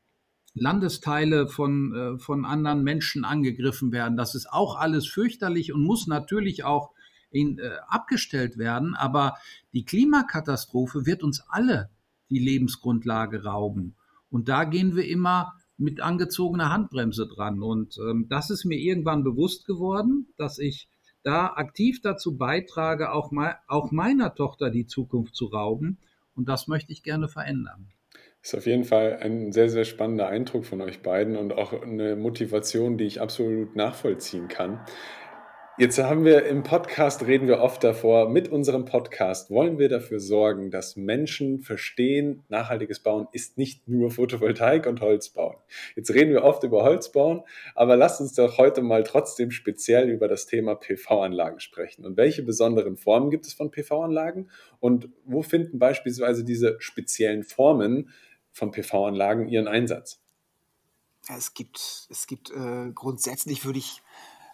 Landesteile 0.59 1.47
von, 1.47 1.93
äh, 1.93 2.19
von 2.19 2.45
anderen 2.45 2.83
Menschen 2.83 3.25
angegriffen 3.25 3.91
werden. 3.91 4.17
Das 4.17 4.35
ist 4.35 4.51
auch 4.51 4.75
alles 4.75 5.07
fürchterlich 5.07 5.73
und 5.73 5.83
muss 5.83 6.07
natürlich 6.07 6.63
auch 6.63 6.91
in, 7.29 7.59
äh, 7.59 7.71
abgestellt 7.87 8.57
werden. 8.57 8.95
Aber 8.95 9.35
die 9.73 9.85
Klimakatastrophe 9.85 11.05
wird 11.05 11.23
uns 11.23 11.41
alle 11.49 11.89
die 12.29 12.39
Lebensgrundlage 12.39 13.43
rauben. 13.43 13.95
Und 14.29 14.49
da 14.49 14.65
gehen 14.65 14.95
wir 14.95 15.07
immer 15.07 15.53
mit 15.77 16.01
angezogener 16.01 16.71
Handbremse 16.71 17.27
dran. 17.27 17.61
Und 17.61 17.97
ähm, 17.97 18.27
das 18.29 18.49
ist 18.49 18.65
mir 18.65 18.77
irgendwann 18.77 19.23
bewusst 19.23 19.65
geworden, 19.65 20.27
dass 20.37 20.59
ich 20.59 20.89
da 21.23 21.47
aktiv 21.47 22.01
dazu 22.01 22.37
beitrage, 22.37 23.11
auch, 23.11 23.31
me 23.31 23.55
auch 23.67 23.91
meiner 23.91 24.33
Tochter 24.33 24.69
die 24.69 24.87
Zukunft 24.87 25.35
zu 25.35 25.45
rauben. 25.45 25.97
Und 26.35 26.47
das 26.47 26.67
möchte 26.67 26.91
ich 26.91 27.03
gerne 27.03 27.27
verändern. 27.27 27.89
Ist 28.47 28.55
auf 28.55 28.65
jeden 28.65 28.85
Fall 28.85 29.17
ein 29.21 29.51
sehr, 29.51 29.69
sehr 29.69 29.83
spannender 29.83 30.29
Eindruck 30.29 30.65
von 30.65 30.79
euch 30.79 31.01
beiden 31.01 31.35
und 31.35 31.51
auch 31.51 31.73
eine 31.81 32.15
Motivation, 32.15 32.97
die 32.97 33.03
ich 33.03 33.19
absolut 33.19 33.75
nachvollziehen 33.75 34.47
kann. 34.47 34.79
Jetzt 35.77 35.99
haben 35.99 36.23
wir 36.23 36.45
im 36.45 36.63
Podcast, 36.63 37.27
reden 37.27 37.47
wir 37.49 37.59
oft 37.59 37.83
davor, 37.83 38.29
mit 38.29 38.47
unserem 38.47 38.85
Podcast 38.85 39.51
wollen 39.51 39.77
wir 39.77 39.89
dafür 39.89 40.21
sorgen, 40.21 40.71
dass 40.71 40.95
Menschen 40.95 41.59
verstehen, 41.59 42.45
nachhaltiges 42.47 43.01
Bauen 43.01 43.27
ist 43.33 43.57
nicht 43.57 43.87
nur 43.87 44.11
Photovoltaik 44.11 44.87
und 44.87 45.01
Holz 45.01 45.29
bauen. 45.29 45.57
Jetzt 45.97 46.11
reden 46.13 46.31
wir 46.31 46.43
oft 46.45 46.63
über 46.63 46.83
Holz 46.83 47.11
bauen, 47.11 47.43
aber 47.75 47.97
lasst 47.97 48.21
uns 48.21 48.33
doch 48.33 48.57
heute 48.57 48.81
mal 48.81 49.03
trotzdem 49.03 49.51
speziell 49.51 50.09
über 50.09 50.29
das 50.29 50.47
Thema 50.47 50.73
PV-Anlagen 50.73 51.59
sprechen. 51.59 52.05
Und 52.05 52.15
welche 52.15 52.43
besonderen 52.43 52.95
Formen 52.95 53.29
gibt 53.29 53.45
es 53.45 53.53
von 53.53 53.71
PV-Anlagen 53.71 54.49
und 54.79 55.09
wo 55.25 55.43
finden 55.43 55.79
beispielsweise 55.79 56.45
diese 56.45 56.77
speziellen 56.79 57.43
Formen 57.43 58.09
von 58.57 58.71
PV-Anlagen 58.71 59.47
ihren 59.47 59.67
Einsatz? 59.67 60.19
Es 61.29 61.53
gibt, 61.53 62.07
es 62.09 62.27
gibt 62.27 62.51
äh, 62.51 62.91
grundsätzlich, 62.93 63.65
würde 63.65 63.79
ich 63.79 64.01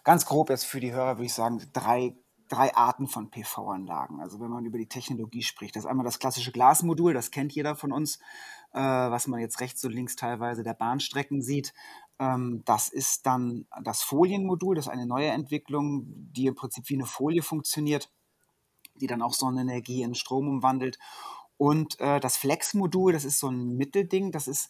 ganz 0.04 0.26
grob 0.26 0.50
jetzt 0.50 0.66
für 0.66 0.80
die 0.80 0.92
Hörer 0.92 1.18
würde 1.18 1.26
ich 1.26 1.34
sagen, 1.34 1.62
drei, 1.72 2.16
drei 2.50 2.76
Arten 2.76 3.08
von 3.08 3.30
PV-Anlagen. 3.30 4.20
Also 4.20 4.40
wenn 4.40 4.50
man 4.50 4.66
über 4.66 4.78
die 4.78 4.90
Technologie 4.90 5.44
spricht. 5.44 5.76
Das 5.76 5.84
ist 5.84 5.90
einmal 5.90 6.06
das 6.06 6.20
klassische 6.20 6.52
Glasmodul, 6.52 7.14
das 7.14 7.32
kennt 7.32 7.54
jeder 7.54 7.76
von 7.76 7.92
uns, 7.92 8.18
äh, 8.74 8.80
was 8.80 9.28
man 9.28 9.40
jetzt 9.40 9.60
rechts 9.60 9.84
und 9.86 9.94
links 9.94 10.16
teilweise 10.16 10.64
der 10.64 10.74
Bahnstrecken 10.74 11.42
sieht. 11.42 11.74
Ähm, 12.20 12.64
das 12.66 12.90
ist 12.90 13.26
dann 13.26 13.66
das 13.84 14.04
Folienmodul, 14.04 14.76
das 14.76 14.86
ist 14.88 14.92
eine 14.92 15.08
neue 15.08 15.30
Entwicklung, 15.30 16.04
die 16.06 16.48
im 16.48 16.56
Prinzip 16.56 16.90
wie 16.90 16.96
eine 16.96 17.06
Folie 17.06 17.42
funktioniert, 17.42 18.12
die 18.96 19.08
dann 19.08 19.22
auch 19.22 19.34
Sonnenenergie 19.34 20.04
in 20.04 20.16
Strom 20.16 20.48
umwandelt. 20.48 21.00
Und 21.64 21.98
äh, 22.02 22.20
das 22.20 22.36
Flex-Modul, 22.36 23.14
das 23.14 23.24
ist 23.24 23.40
so 23.40 23.48
ein 23.48 23.78
Mittelding, 23.78 24.34
das 24.34 24.50
ist 24.50 24.70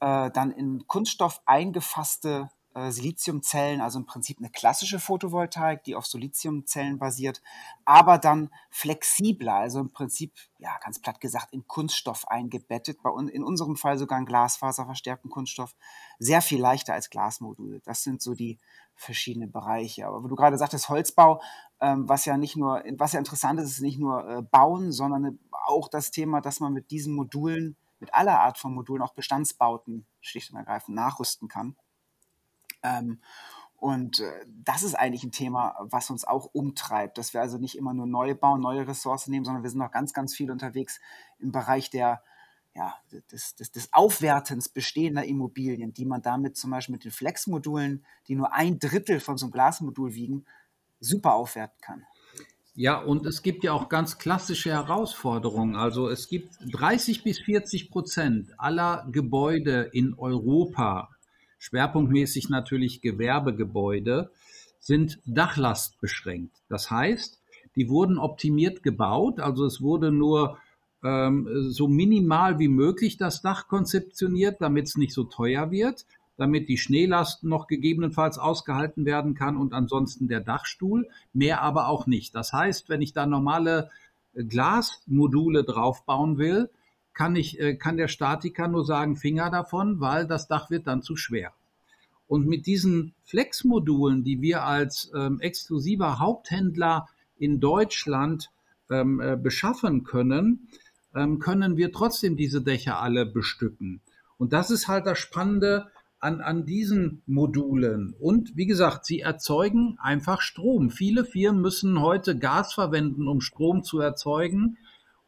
äh, 0.00 0.28
dann 0.32 0.50
in 0.50 0.88
Kunststoff 0.88 1.40
eingefasste 1.46 2.50
Siliziumzellen, 2.74 3.80
also 3.80 3.98
im 3.98 4.06
Prinzip 4.06 4.38
eine 4.38 4.50
klassische 4.50 4.98
Photovoltaik, 4.98 5.84
die 5.84 5.94
auf 5.94 6.06
Siliziumzellen 6.06 6.98
basiert, 6.98 7.42
aber 7.84 8.18
dann 8.18 8.50
flexibler, 8.70 9.54
also 9.54 9.80
im 9.80 9.90
Prinzip, 9.90 10.32
ja, 10.58 10.78
ganz 10.82 11.00
platt 11.00 11.20
gesagt, 11.20 11.52
in 11.52 11.66
Kunststoff 11.66 12.26
eingebettet, 12.28 13.02
bei 13.02 13.10
un 13.10 13.28
in 13.28 13.44
unserem 13.44 13.76
Fall 13.76 13.98
sogar 13.98 14.18
in 14.18 14.26
glasfaserverstärkten 14.26 15.30
Kunststoff, 15.30 15.74
sehr 16.18 16.40
viel 16.40 16.60
leichter 16.60 16.94
als 16.94 17.10
Glasmodule. 17.10 17.80
Das 17.80 18.02
sind 18.02 18.22
so 18.22 18.34
die 18.34 18.58
verschiedenen 18.94 19.50
Bereiche. 19.50 20.06
Aber 20.06 20.22
wo 20.22 20.28
du 20.28 20.36
gerade 20.36 20.58
sagtest, 20.58 20.88
Holzbau, 20.88 21.42
ähm, 21.80 22.08
was 22.08 22.24
ja 22.24 22.36
nicht 22.36 22.56
nur, 22.56 22.82
was 22.96 23.12
ja 23.12 23.18
interessant 23.18 23.60
ist, 23.60 23.70
ist 23.70 23.80
nicht 23.80 23.98
nur 23.98 24.28
äh, 24.28 24.42
bauen, 24.42 24.92
sondern 24.92 25.38
auch 25.66 25.88
das 25.88 26.10
Thema, 26.10 26.40
dass 26.40 26.60
man 26.60 26.72
mit 26.72 26.90
diesen 26.90 27.14
Modulen, 27.14 27.76
mit 28.00 28.14
aller 28.14 28.40
Art 28.40 28.58
von 28.58 28.74
Modulen 28.74 29.02
auch 29.02 29.14
Bestandsbauten 29.14 30.06
schlicht 30.20 30.52
und 30.52 30.58
ergreifend 30.58 30.96
nachrüsten 30.96 31.48
kann. 31.48 31.76
Ähm, 32.82 33.20
und 33.82 34.20
äh, 34.20 34.30
das 34.64 34.84
ist 34.84 34.94
eigentlich 34.94 35.24
ein 35.24 35.32
Thema, 35.32 35.74
was 35.80 36.08
uns 36.08 36.24
auch 36.24 36.48
umtreibt, 36.52 37.18
dass 37.18 37.34
wir 37.34 37.40
also 37.40 37.58
nicht 37.58 37.76
immer 37.76 37.92
nur 37.92 38.06
neu 38.06 38.34
bauen, 38.34 38.60
neue 38.60 38.86
Ressourcen 38.86 39.32
nehmen, 39.32 39.44
sondern 39.44 39.64
wir 39.64 39.70
sind 39.70 39.82
auch 39.82 39.90
ganz, 39.90 40.12
ganz 40.12 40.36
viel 40.36 40.52
unterwegs 40.52 41.00
im 41.40 41.50
Bereich 41.50 41.90
der, 41.90 42.22
ja, 42.74 42.94
des, 43.32 43.56
des, 43.56 43.72
des 43.72 43.92
Aufwertens 43.92 44.68
bestehender 44.68 45.24
Immobilien, 45.24 45.92
die 45.92 46.04
man 46.04 46.22
damit 46.22 46.56
zum 46.56 46.70
Beispiel 46.70 46.92
mit 46.92 47.04
den 47.04 47.10
Flex-Modulen, 47.10 48.04
die 48.28 48.36
nur 48.36 48.52
ein 48.52 48.78
Drittel 48.78 49.18
von 49.18 49.36
so 49.36 49.46
einem 49.46 49.52
Glasmodul 49.52 50.14
wiegen, 50.14 50.44
super 51.00 51.34
aufwerten 51.34 51.80
kann. 51.80 52.06
Ja, 52.74 52.98
und 53.00 53.26
es 53.26 53.42
gibt 53.42 53.64
ja 53.64 53.72
auch 53.72 53.88
ganz 53.88 54.16
klassische 54.16 54.70
Herausforderungen. 54.70 55.74
Also 55.74 56.08
es 56.08 56.28
gibt 56.28 56.56
30 56.70 57.24
bis 57.24 57.40
40 57.40 57.90
Prozent 57.90 58.48
aller 58.58 59.06
Gebäude 59.10 59.90
in 59.92 60.14
Europa 60.14 61.10
schwerpunktmäßig 61.62 62.48
natürlich 62.48 63.00
Gewerbegebäude, 63.02 64.32
sind 64.80 65.20
dachlastbeschränkt. 65.26 66.56
Das 66.68 66.90
heißt, 66.90 67.40
die 67.76 67.88
wurden 67.88 68.18
optimiert 68.18 68.82
gebaut, 68.82 69.38
also 69.38 69.64
es 69.64 69.80
wurde 69.80 70.10
nur 70.10 70.58
ähm, 71.04 71.48
so 71.70 71.86
minimal 71.86 72.58
wie 72.58 72.66
möglich 72.66 73.16
das 73.16 73.42
Dach 73.42 73.68
konzeptioniert, 73.68 74.60
damit 74.60 74.88
es 74.88 74.96
nicht 74.96 75.14
so 75.14 75.22
teuer 75.22 75.70
wird, 75.70 76.04
damit 76.36 76.68
die 76.68 76.78
Schneelast 76.78 77.44
noch 77.44 77.68
gegebenenfalls 77.68 78.38
ausgehalten 78.38 79.04
werden 79.04 79.34
kann 79.34 79.56
und 79.56 79.72
ansonsten 79.72 80.26
der 80.26 80.40
Dachstuhl, 80.40 81.08
mehr 81.32 81.62
aber 81.62 81.86
auch 81.86 82.08
nicht. 82.08 82.34
Das 82.34 82.52
heißt, 82.52 82.88
wenn 82.88 83.02
ich 83.02 83.12
da 83.12 83.24
normale 83.24 83.88
Glasmodule 84.34 85.62
draufbauen 85.62 86.38
will, 86.38 86.70
kann, 87.14 87.36
ich, 87.36 87.60
äh, 87.60 87.74
kann 87.74 87.96
der 87.96 88.08
Statiker 88.08 88.68
nur 88.68 88.84
sagen, 88.84 89.16
Finger 89.16 89.50
davon, 89.50 90.00
weil 90.00 90.26
das 90.26 90.48
Dach 90.48 90.70
wird 90.70 90.86
dann 90.86 91.02
zu 91.02 91.16
schwer. 91.16 91.52
Und 92.26 92.46
mit 92.46 92.66
diesen 92.66 93.14
Flex-Modulen, 93.24 94.24
die 94.24 94.40
wir 94.40 94.64
als 94.64 95.10
ähm, 95.14 95.40
exklusiver 95.40 96.18
Haupthändler 96.18 97.08
in 97.38 97.60
Deutschland 97.60 98.50
ähm, 98.90 99.20
äh, 99.20 99.36
beschaffen 99.36 100.04
können, 100.04 100.68
ähm, 101.14 101.38
können 101.38 101.76
wir 101.76 101.92
trotzdem 101.92 102.36
diese 102.36 102.62
Dächer 102.62 103.00
alle 103.00 103.26
bestücken. 103.26 104.00
Und 104.38 104.52
das 104.52 104.70
ist 104.70 104.88
halt 104.88 105.06
das 105.06 105.18
Spannende 105.18 105.88
an, 106.20 106.40
an 106.40 106.64
diesen 106.64 107.22
Modulen. 107.26 108.14
Und 108.18 108.56
wie 108.56 108.66
gesagt, 108.66 109.04
sie 109.04 109.20
erzeugen 109.20 109.98
einfach 110.00 110.40
Strom. 110.40 110.90
Viele 110.90 111.24
Firmen 111.24 111.60
müssen 111.60 112.00
heute 112.00 112.38
Gas 112.38 112.72
verwenden, 112.74 113.28
um 113.28 113.40
Strom 113.40 113.82
zu 113.82 113.98
erzeugen. 113.98 114.78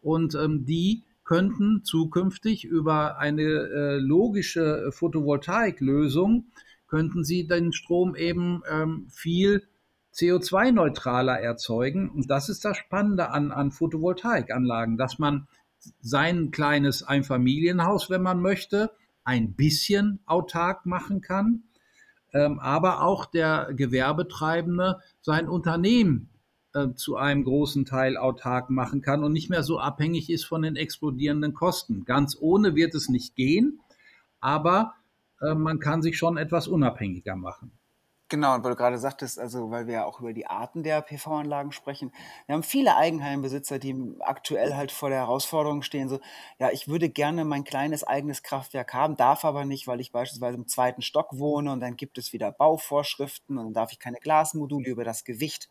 Und 0.03 0.35
ähm, 0.37 0.65
die 0.65 1.03
könnten 1.25 1.85
zukünftig 1.85 2.65
über 2.65 3.19
eine 3.19 3.43
äh, 3.43 3.97
logische 3.99 4.91
Photovoltaiklösung 4.93 6.47
könnten 6.87 7.25
sie 7.25 7.47
den 7.47 7.73
Strom 7.73 8.15
eben 8.15 8.63
ähm, 8.71 9.09
viel 9.11 9.67
CO2-neutraler 10.15 11.41
erzeugen. 11.41 12.09
Und 12.09 12.31
das 12.31 12.49
ist 12.49 12.65
das 12.65 12.77
Spannende 12.77 13.31
an, 13.31 13.51
an 13.51 13.73
Photovoltaikanlagen, 13.73 14.97
dass 14.97 15.19
man 15.19 15.49
sein 16.01 16.51
kleines 16.51 17.03
Einfamilienhaus, 17.03 18.11
wenn 18.11 18.23
man 18.23 18.41
möchte, 18.41 18.93
ein 19.25 19.55
bisschen 19.55 20.21
autark 20.27 20.87
machen 20.87 21.21
kann, 21.21 21.65
ähm, 22.33 22.61
aber 22.61 23.03
auch 23.03 23.27
der 23.27 23.71
Gewerbetreibende 23.73 25.01
sein 25.21 25.49
Unternehmen 25.49 26.29
äh, 26.31 26.34
zu 26.95 27.17
einem 27.17 27.45
großen 27.45 27.85
Teil 27.85 28.17
autark 28.17 28.71
machen 28.71 29.01
kann 29.01 29.23
und 29.23 29.33
nicht 29.33 29.51
mehr 29.51 29.63
so 29.63 29.79
abhängig 29.79 30.31
ist 30.31 30.45
von 30.45 30.63
den 30.63 30.77
explodierenden 30.77 31.55
Kosten. 31.55 32.05
Ganz 32.05 32.37
ohne 32.41 32.75
wird 32.75 32.95
es 32.95 33.09
nicht 33.09 33.37
gehen, 33.37 33.81
aber 34.41 34.95
äh, 35.41 35.55
man 35.55 35.79
kann 35.79 36.03
sich 36.03 36.19
schon 36.19 36.37
etwas 36.37 36.69
unabhängiger 36.69 37.37
machen. 37.37 37.73
Genau, 38.31 38.55
und 38.55 38.65
weil 38.65 38.71
du 38.71 38.77
gerade 38.77 38.99
sagtest, 38.99 39.39
also 39.39 39.71
weil 39.71 39.87
wir 39.87 39.95
ja 39.95 40.05
auch 40.07 40.19
über 40.19 40.33
die 40.33 40.47
Arten 40.47 40.83
der 40.83 41.03
PV-Anlagen 41.03 41.73
sprechen. 41.73 42.11
Wir 42.47 42.55
haben 42.55 42.63
viele 42.63 42.97
Eigenheimbesitzer, 42.97 43.79
die 43.79 44.17
aktuell 44.21 44.75
halt 44.75 44.93
vor 44.93 45.11
der 45.11 45.19
Herausforderung 45.19 45.83
stehen, 45.83 46.09
so, 46.09 46.19
ja, 46.59 46.71
ich 46.73 46.89
würde 46.89 47.11
gerne 47.11 47.45
mein 47.45 47.65
kleines 47.65 48.03
eigenes 48.03 48.43
Kraftwerk 48.43 48.95
haben, 48.95 49.17
darf 49.17 49.45
aber 49.45 49.67
nicht, 49.67 49.87
weil 49.87 50.01
ich 50.01 50.11
beispielsweise 50.11 50.57
im 50.57 50.67
zweiten 50.67 51.03
Stock 51.03 51.39
wohne 51.39 51.71
und 51.71 51.81
dann 51.81 51.97
gibt 51.97 52.17
es 52.17 52.33
wieder 52.33 52.51
Bauvorschriften 52.51 53.59
und 53.59 53.67
dann 53.67 53.75
darf 53.75 53.93
ich 53.93 53.99
keine 53.99 54.19
Glasmodule 54.19 54.89
über 54.89 55.05
das 55.05 55.25
Gewicht 55.25 55.69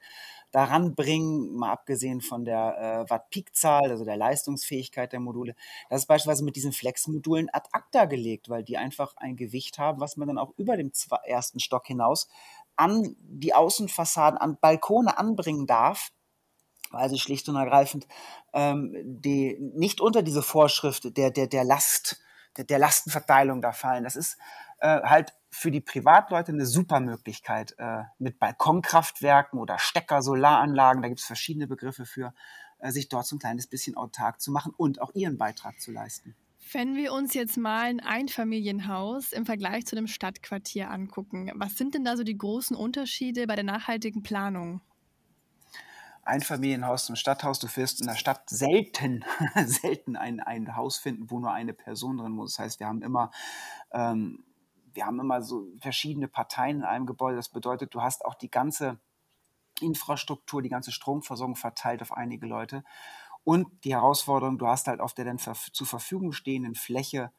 daran 0.54 0.94
bringen, 0.94 1.56
mal 1.56 1.72
abgesehen 1.72 2.22
von 2.22 2.46
der 2.46 2.78
äh, 2.78 3.10
Watt-Peak-Zahl, 3.10 3.90
also 3.90 4.06
der 4.06 4.18
Leistungsfähigkeit 4.18 5.12
der 5.12 5.20
Module. 5.20 5.56
Das 5.90 6.02
ist 6.02 6.06
beispielsweise 6.06 6.46
mit 6.46 6.56
diesen 6.56 6.72
Flex-Modulen 6.72 7.50
ad 7.52 7.68
acta 7.72 8.06
gelegt, 8.06 8.50
weil 8.50 8.64
die 8.64 8.78
einfach 8.78 9.18
ein 9.18 9.36
Gewicht 9.36 9.80
haben, 9.80 10.00
was 10.00 10.16
man 10.16 10.28
dann 10.28 10.38
auch 10.38 10.54
über 10.58 10.78
dem 10.78 10.92
ersten 11.26 11.60
Stock 11.60 11.88
hinaus 11.88 12.30
an 12.76 13.16
die 13.20 13.56
Außenfassaden, 13.56 14.38
an 14.38 14.58
Balkone 14.62 15.18
anbringen 15.18 15.66
darf, 15.66 16.12
weil 16.92 17.10
sie 17.10 17.20
schlicht 17.20 17.50
und 17.50 17.56
ergreifend 17.56 18.08
ähm, 18.54 18.96
die 19.04 19.58
nicht 19.60 20.02
unter 20.02 20.22
diese 20.22 20.44
Vorschrift 20.44 21.18
der, 21.18 21.32
der, 21.32 21.48
der 21.48 21.64
Last, 21.64 22.22
der, 22.58 22.66
der 22.66 22.78
Lastenverteilung 22.78 23.60
da 23.60 23.72
fallen. 23.72 24.04
Das 24.04 24.16
ist 24.16 24.38
äh, 24.84 25.02
halt 25.04 25.34
für 25.50 25.72
die 25.72 25.80
Privatleute 25.80 26.52
eine 26.52 26.66
super 26.66 27.00
Möglichkeit 27.00 27.74
äh, 27.78 28.04
mit 28.20 28.38
Balkonkraftwerken 28.38 29.58
oder 29.58 29.80
Stecker-Solaranlagen, 29.80 31.02
da 31.02 31.08
gibt 31.08 31.22
es 31.22 31.25
verschiedene 31.25 31.68
Begriffe 31.68 32.06
für, 32.06 32.34
äh, 32.80 32.92
sich 32.92 33.08
dort 33.08 33.25
so 33.25 33.38
ein 33.38 33.40
kleines 33.40 33.68
bisschen 33.68 33.96
autark 33.96 34.42
zu 34.42 34.52
machen 34.52 34.74
und 34.75 35.02
auch 35.02 35.16
ihren 35.16 35.38
Beitrag 35.38 35.80
zu 35.80 35.92
leisten. 35.92 36.36
Wenn 36.74 36.96
wir 36.96 37.13
uns 37.13 37.34
jetzt 37.34 37.56
mal 37.58 37.86
ein 37.86 38.00
Einfamilienhaus 38.02 39.32
im 39.32 39.46
Vergleich 39.46 39.86
zu 39.86 39.96
einem 39.96 40.08
Stadtquartier 40.08 40.90
angucken, 40.90 41.52
was 41.56 41.78
sind 41.78 41.94
denn 41.96 42.04
da 42.04 42.18
so 42.18 42.24
die 42.24 42.38
großen 42.38 42.75
Unterschiede 42.75 43.48
bei 43.48 43.56
der 43.56 43.63
nachhaltigen 43.63 44.22
Planung? 44.22 44.82
Einfamilienhaus 46.24 47.06
zum 47.06 47.16
Stadthaus. 47.16 47.60
Du 47.60 47.68
wirst 47.75 48.02
in 48.02 48.08
der 48.08 48.16
Stadt 48.16 48.50
selten, 48.50 49.24
selten 49.66 50.16
ein, 50.16 50.40
ein 50.40 50.75
Haus 50.75 50.98
finden, 50.98 51.30
wo 51.30 51.40
nur 51.40 51.54
eine 51.54 51.74
Person 51.74 52.18
drin 52.18 52.32
muss. 52.32 52.56
Das 52.56 52.60
heißt, 52.66 52.80
wir 52.80 52.88
haben 52.88 53.02
immer, 53.02 53.32
ähm, 53.92 54.44
wir 54.94 55.06
haben 55.06 55.20
immer 55.20 55.42
so 55.42 55.68
verschiedene 55.80 56.28
Parteien 56.28 56.78
in 56.78 56.84
einem 56.84 57.06
Gebäude. 57.06 57.38
Das 57.38 57.50
bedeutet, 57.50 57.94
du 57.94 58.02
hast 58.02 58.26
auch 58.26 58.36
die 58.36 58.50
ganze 58.50 59.00
Infrastruktur, 59.82 60.62
die 60.62 60.70
ganze 60.70 60.92
Stromversorgung 60.92 61.56
verteilt 61.56 62.02
auf 62.02 62.12
einige 62.12 62.46
Leute. 62.46 62.84
Und 63.44 63.84
die 63.84 63.94
Herausforderung, 63.94 64.58
du 64.58 64.68
hast 64.68 64.88
halt 64.88 65.02
auf 65.02 65.14
der 65.14 65.26
dann 65.26 65.40
zur 65.40 65.88
Verfügung 65.88 66.32
stehenden 66.32 66.76
Fläche 66.76 67.32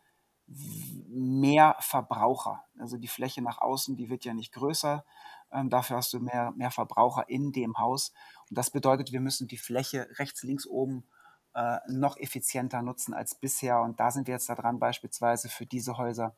mehr 0.47 1.77
Verbraucher. 1.81 2.65
Also 2.79 2.99
die 2.99 3.09
Fläche 3.09 3.41
nach 3.41 3.59
außen, 3.59 3.97
die 3.97 4.11
wird 4.11 4.25
ja 4.25 4.35
nicht 4.35 4.53
größer. 4.53 5.05
Ähm, 5.51 5.71
dafür 5.71 5.97
hast 5.97 6.13
du 6.13 6.21
mehr, 6.21 6.53
mehr 6.53 6.71
Verbraucher 6.71 7.29
in 7.29 7.53
dem 7.53 7.79
Haus. 7.79 8.13
Und 8.51 8.59
das 8.59 8.71
bedeutet, 8.71 9.13
wir 9.13 9.21
müssen 9.21 9.49
die 9.49 9.57
Fläche 9.57 10.09
rechts, 10.19 10.43
links, 10.43 10.67
oben 10.67 11.07
äh, 11.55 11.79
noch 11.89 12.19
effizienter 12.19 12.83
nutzen 12.83 13.15
als 13.15 13.35
bisher. 13.35 13.81
Und 13.81 14.01
da 14.01 14.11
sind 14.11 14.27
wir 14.27 14.35
jetzt 14.35 14.51
daran, 14.51 14.79
beispielsweise 14.79 15.49
für 15.49 15.65
diese 15.65 15.97
Häuser 15.97 16.35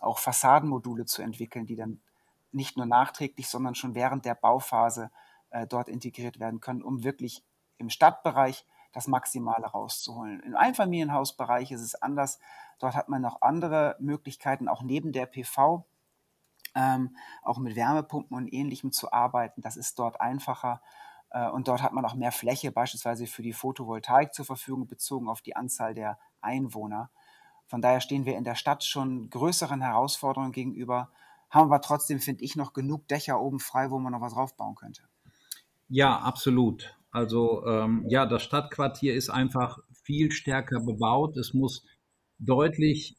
auch 0.00 0.18
Fassadenmodule 0.18 1.04
zu 1.06 1.22
entwickeln, 1.22 1.66
die 1.66 1.76
dann 1.76 2.00
nicht 2.52 2.76
nur 2.76 2.86
nachträglich, 2.86 3.48
sondern 3.48 3.74
schon 3.74 3.94
während 3.94 4.24
der 4.24 4.34
Bauphase 4.34 5.10
äh, 5.50 5.66
dort 5.66 5.88
integriert 5.88 6.40
werden 6.40 6.60
können, 6.60 6.82
um 6.82 7.04
wirklich 7.04 7.44
im 7.76 7.90
Stadtbereich 7.90 8.66
das 8.92 9.06
Maximale 9.06 9.66
rauszuholen. 9.66 10.40
Im 10.40 10.56
Einfamilienhausbereich 10.56 11.70
ist 11.70 11.82
es 11.82 11.94
anders. 11.94 12.38
Dort 12.78 12.94
hat 12.94 13.08
man 13.08 13.22
noch 13.22 13.42
andere 13.42 13.96
Möglichkeiten, 14.00 14.68
auch 14.68 14.82
neben 14.82 15.12
der 15.12 15.26
PV, 15.26 15.86
ähm, 16.74 17.16
auch 17.42 17.58
mit 17.58 17.76
Wärmepumpen 17.76 18.36
und 18.36 18.52
ähnlichem 18.52 18.92
zu 18.92 19.12
arbeiten. 19.12 19.60
Das 19.60 19.76
ist 19.76 19.98
dort 19.98 20.20
einfacher. 20.20 20.80
Äh, 21.30 21.48
und 21.50 21.68
dort 21.68 21.82
hat 21.82 21.92
man 21.92 22.04
auch 22.04 22.14
mehr 22.14 22.32
Fläche, 22.32 22.72
beispielsweise 22.72 23.26
für 23.26 23.42
die 23.42 23.52
Photovoltaik 23.52 24.32
zur 24.34 24.44
Verfügung, 24.44 24.86
bezogen 24.86 25.28
auf 25.28 25.42
die 25.42 25.56
Anzahl 25.56 25.94
der 25.94 26.18
Einwohner. 26.40 27.10
Von 27.68 27.82
daher 27.82 28.00
stehen 28.00 28.24
wir 28.24 28.36
in 28.36 28.44
der 28.44 28.54
Stadt 28.54 28.82
schon 28.82 29.30
größeren 29.30 29.80
Herausforderungen 29.80 30.52
gegenüber, 30.52 31.10
haben 31.50 31.66
aber 31.66 31.80
trotzdem, 31.80 32.18
finde 32.18 32.42
ich, 32.42 32.56
noch 32.56 32.72
genug 32.72 33.06
Dächer 33.08 33.40
oben 33.40 33.60
frei, 33.60 33.90
wo 33.90 33.98
man 33.98 34.12
noch 34.12 34.20
was 34.20 34.34
draufbauen 34.34 34.74
könnte. 34.74 35.02
Ja, 35.88 36.18
absolut. 36.18 36.96
Also 37.10 37.64
ähm, 37.66 38.04
ja, 38.08 38.26
das 38.26 38.42
Stadtquartier 38.42 39.14
ist 39.14 39.30
einfach 39.30 39.78
viel 40.02 40.30
stärker 40.32 40.80
bebaut. 40.80 41.36
Es 41.36 41.54
muss 41.54 41.84
deutlich 42.38 43.16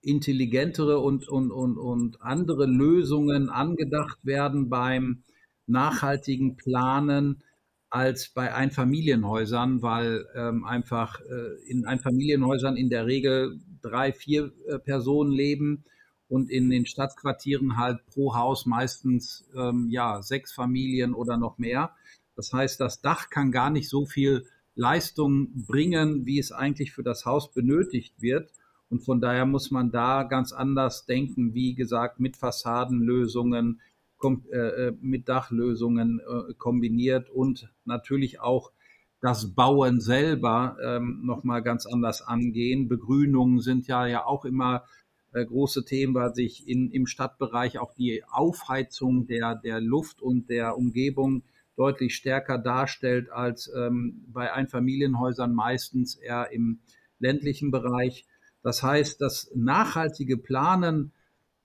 intelligentere 0.00 0.98
und, 1.00 1.28
und, 1.28 1.50
und, 1.50 1.76
und 1.76 2.22
andere 2.22 2.66
Lösungen 2.66 3.48
angedacht 3.48 4.18
werden 4.24 4.68
beim 4.68 5.24
nachhaltigen 5.66 6.56
Planen 6.56 7.42
als 7.90 8.28
bei 8.28 8.54
Einfamilienhäusern, 8.54 9.82
weil 9.82 10.26
ähm, 10.34 10.64
einfach 10.64 11.20
äh, 11.20 11.70
in 11.70 11.86
Einfamilienhäusern 11.86 12.76
in 12.76 12.90
der 12.90 13.06
Regel 13.06 13.60
drei, 13.82 14.12
vier 14.12 14.52
äh, 14.66 14.78
Personen 14.78 15.32
leben 15.32 15.84
und 16.28 16.50
in 16.50 16.70
den 16.70 16.86
Stadtquartieren 16.86 17.76
halt 17.76 18.04
pro 18.06 18.34
Haus 18.34 18.66
meistens 18.66 19.48
ähm, 19.56 19.88
ja 19.90 20.22
sechs 20.22 20.52
Familien 20.52 21.14
oder 21.14 21.36
noch 21.36 21.58
mehr. 21.58 21.94
Das 22.36 22.52
heißt, 22.52 22.80
das 22.80 23.00
Dach 23.00 23.30
kann 23.30 23.50
gar 23.50 23.70
nicht 23.70 23.88
so 23.88 24.06
viel 24.06 24.46
Leistung 24.74 25.66
bringen, 25.66 26.24
wie 26.24 26.38
es 26.38 26.52
eigentlich 26.52 26.92
für 26.92 27.02
das 27.02 27.24
Haus 27.24 27.52
benötigt 27.52 28.20
wird. 28.20 28.52
Und 28.90 29.00
von 29.00 29.20
daher 29.20 29.44
muss 29.44 29.70
man 29.70 29.90
da 29.90 30.22
ganz 30.22 30.52
anders 30.52 31.04
denken, 31.04 31.52
wie 31.52 31.74
gesagt, 31.74 32.20
mit 32.20 32.36
Fassadenlösungen, 32.36 33.80
äh, 34.22 34.56
äh, 34.56 34.96
mit 35.00 35.28
Dachlösungen 35.28 36.20
äh, 36.20 36.54
kombiniert 36.54 37.28
und 37.30 37.68
natürlich 37.84 38.40
auch 38.40 38.72
das 39.20 39.54
Bauen 39.54 40.00
selber 40.00 40.76
ähm, 40.82 41.22
nochmal 41.24 41.62
ganz 41.62 41.86
anders 41.86 42.22
angehen. 42.22 42.88
Begrünungen 42.88 43.60
sind 43.60 43.86
ja, 43.86 44.06
ja 44.06 44.24
auch 44.24 44.44
immer 44.44 44.84
äh, 45.32 45.44
große 45.44 45.84
Themen, 45.84 46.14
weil 46.14 46.34
sich 46.34 46.68
in, 46.68 46.90
im 46.90 47.06
Stadtbereich 47.06 47.78
auch 47.78 47.92
die 47.94 48.22
Aufheizung 48.30 49.26
der, 49.26 49.56
der 49.56 49.80
Luft 49.80 50.22
und 50.22 50.48
der 50.48 50.76
Umgebung 50.76 51.42
deutlich 51.76 52.14
stärker 52.14 52.58
darstellt 52.58 53.30
als 53.30 53.70
ähm, 53.76 54.24
bei 54.28 54.52
Einfamilienhäusern 54.52 55.54
meistens 55.54 56.16
eher 56.16 56.50
im 56.52 56.80
ländlichen 57.18 57.70
Bereich. 57.70 58.26
Das 58.62 58.82
heißt, 58.82 59.20
das 59.20 59.50
nachhaltige 59.54 60.36
Planen 60.36 61.12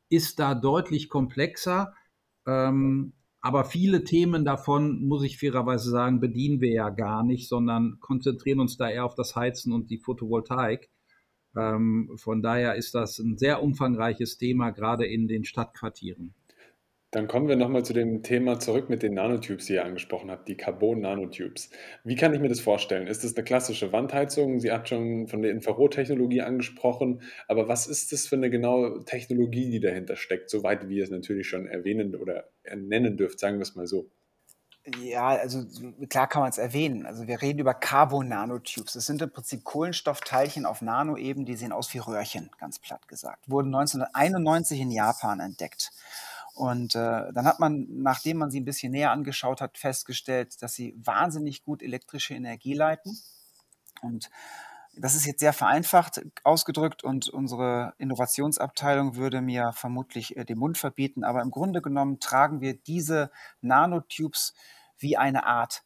ist 0.09 0.39
da 0.39 0.53
deutlich 0.55 1.09
komplexer. 1.09 1.93
Ähm, 2.45 3.13
aber 3.45 3.65
viele 3.65 4.05
Themen 4.05 4.45
davon, 4.45 5.05
muss 5.05 5.21
ich 5.21 5.37
fairerweise 5.37 5.89
sagen, 5.91 6.21
bedienen 6.21 6.61
wir 6.61 6.71
ja 6.71 6.89
gar 6.89 7.25
nicht, 7.25 7.49
sondern 7.49 7.99
konzentrieren 7.99 8.61
uns 8.61 8.77
da 8.77 8.89
eher 8.89 9.03
auf 9.03 9.15
das 9.15 9.35
Heizen 9.35 9.73
und 9.73 9.89
die 9.89 9.97
Photovoltaik. 9.97 10.89
Ähm, 11.53 12.09
von 12.15 12.41
daher 12.41 12.75
ist 12.75 12.95
das 12.95 13.19
ein 13.19 13.37
sehr 13.37 13.61
umfangreiches 13.61 14.37
Thema, 14.37 14.71
gerade 14.71 15.05
in 15.05 15.27
den 15.27 15.43
Stadtquartieren. 15.43 16.33
Dann 17.13 17.27
kommen 17.27 17.47
wir 17.47 17.55
nochmal 17.55 17.85
zu 17.85 17.93
dem 17.93 18.23
Thema 18.23 18.59
zurück 18.59 18.89
mit 18.89 19.03
den 19.03 19.13
Nanotubes, 19.13 19.67
die 19.67 19.73
ihr 19.73 19.85
angesprochen 19.85 20.31
habt, 20.31 20.47
die 20.47 20.57
Carbon-Nanotubes. 20.57 21.69
Wie 22.03 22.15
kann 22.15 22.33
ich 22.33 22.39
mir 22.39 22.49
das 22.49 22.59
vorstellen? 22.59 23.05
Ist 23.05 23.23
das 23.23 23.35
eine 23.35 23.43
klassische 23.43 23.91
Wandheizung? 23.91 24.59
Sie 24.59 24.71
hat 24.71 24.89
schon 24.89 25.27
von 25.27 25.43
der 25.43 25.51
Infrarottechnologie 25.51 26.41
angesprochen, 26.41 27.21
aber 27.47 27.67
was 27.67 27.85
ist 27.85 28.11
das 28.13 28.25
für 28.25 28.35
eine 28.35 28.49
genaue 28.49 29.05
Technologie, 29.05 29.69
die 29.69 29.79
dahinter 29.79 30.15
steckt, 30.15 30.49
soweit 30.49 30.89
wie 30.89 30.97
ihr 30.97 31.03
es 31.03 31.11
natürlich 31.11 31.47
schon 31.47 31.67
erwähnen 31.67 32.15
oder 32.15 32.49
nennen 32.75 33.15
dürft, 33.15 33.39
sagen 33.39 33.57
wir 33.57 33.61
es 33.63 33.75
mal 33.75 33.85
so? 33.85 34.09
Ja, 34.99 35.27
also 35.27 35.63
klar 36.09 36.27
kann 36.27 36.41
man 36.41 36.49
es 36.49 36.57
erwähnen. 36.57 37.05
Also 37.05 37.27
wir 37.27 37.43
reden 37.43 37.59
über 37.59 37.75
Carbon-Nanotubes. 37.75 38.93
Das 38.93 39.05
sind 39.05 39.21
im 39.21 39.29
Prinzip 39.29 39.63
Kohlenstoffteilchen 39.63 40.65
auf 40.65 40.81
Nanoebene, 40.81 41.45
die 41.45 41.55
sehen 41.55 41.73
aus 41.73 41.93
wie 41.93 41.99
Röhrchen, 41.99 42.49
ganz 42.59 42.79
platt 42.79 43.07
gesagt. 43.07 43.47
Wurden 43.49 43.67
1991 43.67 44.81
in 44.81 44.89
Japan 44.89 45.39
entdeckt. 45.39 45.91
Und 46.53 46.95
äh, 46.95 47.33
dann 47.33 47.45
hat 47.45 47.59
man, 47.59 47.87
nachdem 47.89 48.37
man 48.37 48.51
sie 48.51 48.59
ein 48.59 48.65
bisschen 48.65 48.91
näher 48.91 49.11
angeschaut 49.11 49.59
hat, 49.59 49.77
festgestellt, 49.77 50.61
dass 50.61 50.73
sie 50.73 50.95
wahnsinnig 50.97 51.63
gut 51.63 51.81
elektrische 51.81 52.35
Energie 52.35 52.75
leiten. 52.75 53.17
Und 54.01 54.29
das 54.95 55.15
ist 55.15 55.25
jetzt 55.25 55.39
sehr 55.39 55.53
vereinfacht 55.53 56.21
ausgedrückt 56.43 57.03
und 57.03 57.27
unsere 57.27 57.95
Innovationsabteilung 57.97 59.15
würde 59.15 59.41
mir 59.41 59.71
vermutlich 59.73 60.37
äh, 60.37 60.45
den 60.45 60.59
Mund 60.59 60.77
verbieten. 60.77 61.23
Aber 61.23 61.41
im 61.41 61.49
Grunde 61.49 61.81
genommen 61.81 62.19
tragen 62.19 62.61
wir 62.61 62.75
diese 62.75 63.31
Nanotubes 63.61 64.53
wie 64.99 65.17
eine 65.17 65.45
Art 65.45 65.83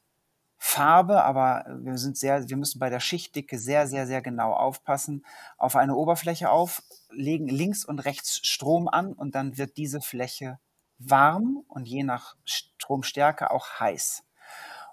Farbe, 0.58 1.24
aber 1.24 1.66
wir 1.82 1.98
sind 1.98 2.18
sehr, 2.18 2.50
wir 2.50 2.58
müssen 2.58 2.80
bei 2.80 2.90
der 2.90 3.00
Schichtdicke 3.00 3.60
sehr, 3.60 3.88
sehr, 3.88 4.08
sehr 4.08 4.22
genau 4.22 4.54
aufpassen, 4.54 5.24
auf 5.58 5.76
eine 5.76 5.96
Oberfläche 5.96 6.50
auf, 6.50 6.84
legen 7.12 7.48
links 7.48 7.86
und 7.86 8.00
rechts 8.00 8.46
Strom 8.46 8.88
an 8.88 9.14
und 9.14 9.36
dann 9.36 9.58
wird 9.58 9.78
diese 9.78 10.02
Fläche 10.02 10.60
warm 10.98 11.64
und 11.68 11.88
je 11.88 12.04
nach 12.04 12.36
Stromstärke 12.46 13.52
auch 13.52 13.80
heiß. 13.80 14.24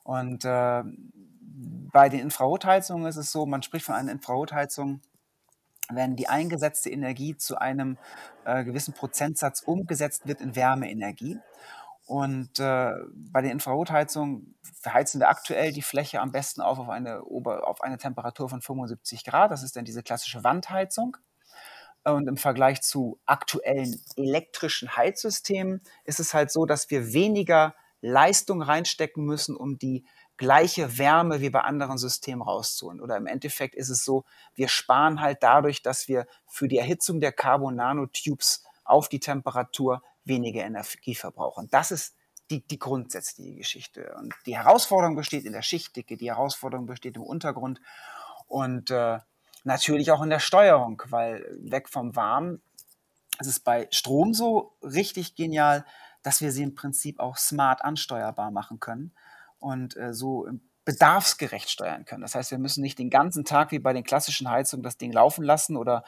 Und 0.03 0.45
äh, 0.45 0.83
bei 1.93 2.09
den 2.09 2.21
Infrarotheizungen 2.21 3.07
ist 3.07 3.17
es 3.17 3.33
so, 3.33 3.47
man 3.47 3.63
spricht 3.63 3.87
von 3.87 3.95
einer 3.95 4.13
Infrarotheizung, 4.13 5.01
wenn 5.89 6.17
die 6.17 6.29
eingesetzte 6.29 6.91
Energie 6.91 7.37
zu 7.37 7.59
einem 7.59 7.99
äh, 8.45 8.65
gewissen 8.65 8.95
Prozentsatz 8.95 9.61
umgesetzt 9.61 10.27
wird 10.27 10.41
in 10.41 10.57
Wärmeenergie. 10.57 11.39
Und 12.07 12.59
äh, 12.59 12.93
bei 13.15 13.41
den 13.41 13.53
Infrarotheizungen 13.53 14.57
heizen 14.87 15.21
wir 15.21 15.29
aktuell 15.31 15.73
die 15.73 15.83
Fläche 15.83 16.21
am 16.21 16.33
besten 16.33 16.61
auf 16.61 16.79
auf 16.79 16.91
eine, 16.91 17.23
auf 17.23 17.81
eine 17.81 17.97
Temperatur 17.97 18.49
von 18.49 18.61
75 18.61 19.25
Grad. 19.25 19.51
Das 19.51 19.63
ist 19.63 19.77
dann 19.77 19.87
diese 19.87 20.03
klassische 20.03 20.45
Wandheizung. 20.45 21.17
Und 22.05 22.29
im 22.29 22.37
Vergleich 22.37 22.83
zu 22.83 23.19
aktuellen 23.25 23.99
elektrischen 24.17 24.95
Heizsystemen 24.95 25.81
ist 26.05 26.21
es 26.21 26.35
halt 26.35 26.51
so, 26.51 26.67
dass 26.67 26.91
wir 26.91 27.15
weniger 27.15 27.75
Leistung 28.03 28.61
reinstecken 28.61 29.25
müssen, 29.25 29.57
um 29.57 29.79
die 29.79 30.05
gleiche 30.37 30.99
Wärme 30.99 31.41
wie 31.41 31.49
bei 31.49 31.61
anderen 31.61 31.97
Systemen 31.97 32.43
rauszuholen. 32.43 33.01
Oder 33.01 33.17
im 33.17 33.27
Endeffekt 33.27 33.75
ist 33.75 33.89
es 33.89 34.05
so, 34.05 34.25
wir 34.55 34.69
sparen 34.69 35.23
halt 35.23 35.43
dadurch, 35.43 35.81
dass 35.81 36.07
wir 36.07 36.27
für 36.47 36.69
die 36.69 36.77
Erhitzung 36.77 37.21
der 37.21 37.33
Carbon-Nanotubes 37.33 38.63
auf 38.85 39.09
die 39.09 39.21
Temperatur 39.21 40.03
weniger 40.25 40.65
Energie 40.65 41.15
verbrauchen. 41.15 41.69
Das 41.71 41.91
ist 41.91 42.17
die, 42.51 42.67
die 42.67 42.79
grundsätzliche 42.79 43.57
Geschichte. 43.57 44.15
Und 44.19 44.35
die 44.47 44.57
Herausforderung 44.57 45.17
besteht 45.17 45.45
in 45.45 45.53
der 45.53 45.63
Schichtdicke, 45.63 46.17
die 46.17 46.31
Herausforderung 46.31 46.87
besteht 46.87 47.17
im 47.17 47.23
Untergrund 47.23 47.81
und 48.47 48.91
äh, 48.91 49.19
natürlich 49.65 50.11
auch 50.11 50.23
in 50.23 50.31
der 50.31 50.41
Steuerung, 50.41 51.03
weil 51.09 51.47
weg 51.63 51.89
vom 51.89 52.15
Warmen 52.17 52.63
es 53.39 53.47
ist 53.47 53.61
bei 53.61 53.89
Strom 53.91 54.35
so 54.35 54.77
richtig 54.83 55.35
genial, 55.35 55.85
dass 56.23 56.41
wir 56.41 56.53
sie 56.53 56.63
im 56.63 56.75
Prinzip 56.75 57.19
auch 57.21 57.37
smart 57.37 57.85
ansteuerbar 57.85 58.51
machen 58.51 58.81
können 58.81 59.13
und 59.59 59.97
äh, 59.97 60.15
so 60.15 60.49
bedarfsgerecht 60.85 61.71
steuern 61.71 62.05
können. 62.05 62.23
Das 62.23 62.35
heißt, 62.35 62.51
wir 62.51 62.59
müssen 62.59 62.83
nicht 62.83 62.99
den 62.99 63.11
ganzen 63.11 63.45
Tag 63.45 63.73
wie 63.73 63.79
bei 63.79 63.93
den 63.93 64.05
klassischen 64.05 64.51
Heizungen 64.51 64.83
das 64.83 64.99
Ding 64.99 65.13
laufen 65.13 65.45
lassen 65.45 65.77
oder 65.77 66.05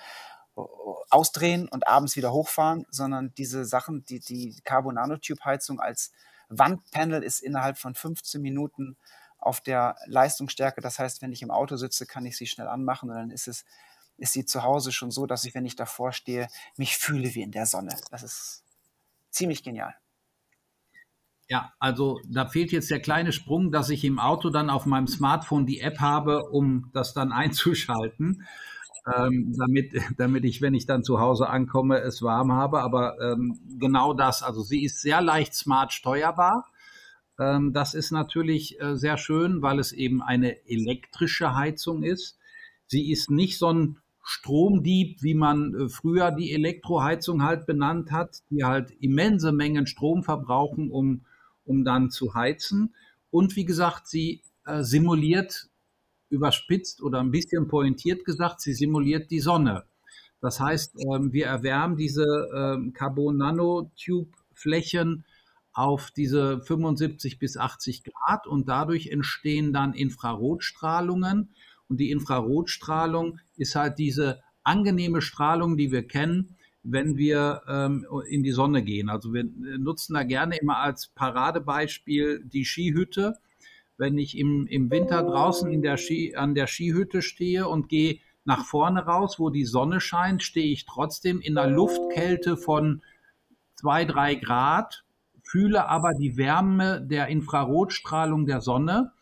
ausdrehen 1.11 1.69
und 1.69 1.87
abends 1.87 2.17
wieder 2.17 2.33
hochfahren, 2.33 2.87
sondern 2.91 3.33
diese 3.37 3.65
Sachen, 3.65 4.05
die, 4.05 4.21
die 4.21 4.61
Carbon 4.65 4.95
Nanotube 4.95 5.45
Heizung 5.45 5.81
als 5.81 6.13
Wandpanel 6.49 7.23
ist 7.23 7.41
innerhalb 7.41 7.79
von 7.79 7.95
15 7.95 8.41
Minuten 8.41 8.97
auf 9.39 9.61
der 9.61 9.97
Leistungsstärke. 10.07 10.81
Das 10.81 10.99
heißt, 10.99 11.23
wenn 11.23 11.33
ich 11.33 11.43
im 11.43 11.51
Auto 11.51 11.77
sitze, 11.77 12.07
kann 12.07 12.27
ich 12.27 12.37
sie 12.37 12.47
schnell 12.47 12.69
anmachen 12.69 13.11
und 13.11 13.17
dann 13.17 13.31
ist 13.31 13.49
es 13.49 13.65
ist 14.19 14.33
sie 14.33 14.45
zu 14.45 14.63
Hause 14.63 14.93
schon 14.93 15.11
so, 15.11 15.27
dass 15.27 15.45
ich, 15.45 15.55
wenn 15.55 15.67
ich 15.67 15.77
davor 15.77 16.13
stehe, 16.13 16.49
mich 16.77 16.97
fühle 16.97 17.35
wie 17.35 17.43
in 17.43 17.53
der 17.53 17.67
Sonne. 17.67 17.95
Das 18.11 18.23
ist 18.23 18.65
ziemlich 19.31 19.63
genial. 19.63 19.95
Ja, 21.49 21.73
also 21.79 22.21
da 22.27 22.47
fehlt 22.47 22.73
jetzt 22.73 22.91
der 22.91 23.01
kleine 23.01 23.33
Sprung, 23.33 23.71
dass 23.71 23.89
ich 23.91 24.05
im 24.05 24.19
Auto 24.19 24.51
dann 24.51 24.69
auf 24.69 24.85
meinem 24.85 25.07
Smartphone 25.07 25.67
die 25.67 25.81
App 25.81 26.01
habe, 26.01 26.49
um 26.51 26.91
das 26.93 27.15
dann 27.15 27.33
einzuschalten, 27.33 28.47
ähm, 29.15 29.55
damit, 29.57 29.93
damit 30.17 30.45
ich, 30.45 30.61
wenn 30.63 30.75
ich 30.75 30.87
dann 30.87 31.05
zu 31.05 31.21
Hause 31.21 31.49
ankomme, 31.49 32.01
es 32.01 32.23
warm 32.23 32.53
habe. 32.53 32.81
Aber 32.81 33.21
ähm, 33.21 33.59
genau 33.79 34.15
das, 34.15 34.43
also 34.43 34.63
sie 34.63 34.85
ist 34.85 35.01
sehr 35.01 35.21
leicht 35.21 35.55
smart 35.55 35.93
steuerbar. 35.93 36.67
Ähm, 37.39 37.73
das 37.73 37.95
ist 37.95 38.11
natürlich 38.11 38.81
äh, 38.81 38.97
sehr 38.97 39.19
schön, 39.19 39.63
weil 39.63 39.79
es 39.79 39.93
eben 39.93 40.23
eine 40.23 40.67
elektrische 40.69 41.55
Heizung 41.55 42.03
ist. 42.03 42.39
Sie 42.87 43.11
ist 43.11 43.31
nicht 43.31 43.59
so 43.59 43.73
ein 43.73 43.99
Stromdieb, 44.23 45.23
wie 45.23 45.35
man 45.35 45.75
äh, 45.75 45.89
früher 45.89 46.31
die 46.33 46.53
Elektroheizung 46.53 47.43
halt 47.43 47.67
benannt 47.67 48.11
hat, 48.11 48.43
die 48.51 48.65
halt 48.65 48.91
immense 49.01 49.53
Mengen 49.53 49.87
Strom 49.87 50.23
verbrauchen, 50.25 50.91
um 50.91 51.23
um 51.67 51.85
dann 51.85 52.11
zu 52.11 52.35
heizen. 52.35 52.95
Und 53.31 53.57
wie 53.57 53.65
gesagt, 53.65 54.07
sie 54.07 54.43
äh, 54.65 54.83
simuliert, 54.83 55.69
überspitzt 56.29 57.03
oder 57.03 57.21
ein 57.21 57.31
bisschen 57.31 57.69
pointiert 57.69 58.25
gesagt, 58.25 58.61
sie 58.61 58.75
simuliert 58.75 59.31
die 59.31 59.41
Sonne. 59.41 59.85
Das 60.41 60.61
heißt, 60.61 60.97
ähm, 61.11 61.33
wir 61.33 61.47
erwärmen 61.47 61.97
diese 61.97 62.49
ähm, 62.55 62.93
Carbon 62.93 63.37
Nanotube 63.37 64.31
Flächen 64.53 65.25
auf 65.73 66.11
diese 66.11 66.61
75 66.61 67.39
bis 67.39 67.57
80 67.57 68.05
Grad 68.05 68.47
und 68.47 68.69
dadurch 68.69 69.09
entstehen 69.09 69.73
dann 69.73 69.93
Infrarotstrahlungen. 69.93 71.51
Und 71.89 72.01
die 72.01 72.11
Infrarotstrahlung 72.11 73.39
ist 73.57 73.77
halt 73.77 73.99
diese 73.99 74.41
angenehme 74.65 75.21
Strahlung, 75.21 75.77
die 75.77 75.93
wir 75.93 76.07
kennen, 76.07 76.57
wenn 76.83 77.17
wir 77.17 77.63
ähm, 77.69 78.07
in 78.29 78.43
die 78.43 78.53
Sonne 78.53 78.83
gehen. 78.83 79.09
Also 79.09 79.35
wir 79.35 79.45
nutzen 79.79 80.15
da 80.15 80.23
gerne 80.23 80.57
immer 80.57 80.79
als 80.79 81.09
Paradebeispiel 81.09 82.45
die 82.45 82.65
Skihütte. 82.65 83.37
Wenn 83.99 84.19
ich 84.19 84.37
im, 84.37 84.67
im 84.67 84.91
Winter 84.91 85.23
draußen 85.23 85.71
in 85.73 85.83
der 85.83 85.97
Ski, 85.97 86.35
an 86.37 86.55
der 86.55 86.67
Skihütte 86.67 87.23
stehe 87.23 87.69
und 87.69 87.89
gehe 87.89 88.19
nach 88.45 88.65
vorne 88.65 89.05
raus, 89.05 89.39
wo 89.39 89.51
die 89.51 89.65
Sonne 89.65 90.01
scheint, 90.01 90.43
stehe 90.43 90.73
ich 90.73 90.87
trotzdem 90.87 91.41
in 91.41 91.59
einer 91.59 91.71
Luftkälte 91.71 92.57
von 92.57 93.03
zwei, 93.75 94.05
drei 94.05 94.35
Grad, 94.35 95.05
fühle 95.43 95.89
aber 95.89 96.13
die 96.15 96.37
Wärme 96.37 97.01
der 97.01 97.29
Infrarotstrahlung 97.29 98.47
der 98.47 98.61
Sonne 98.61 99.13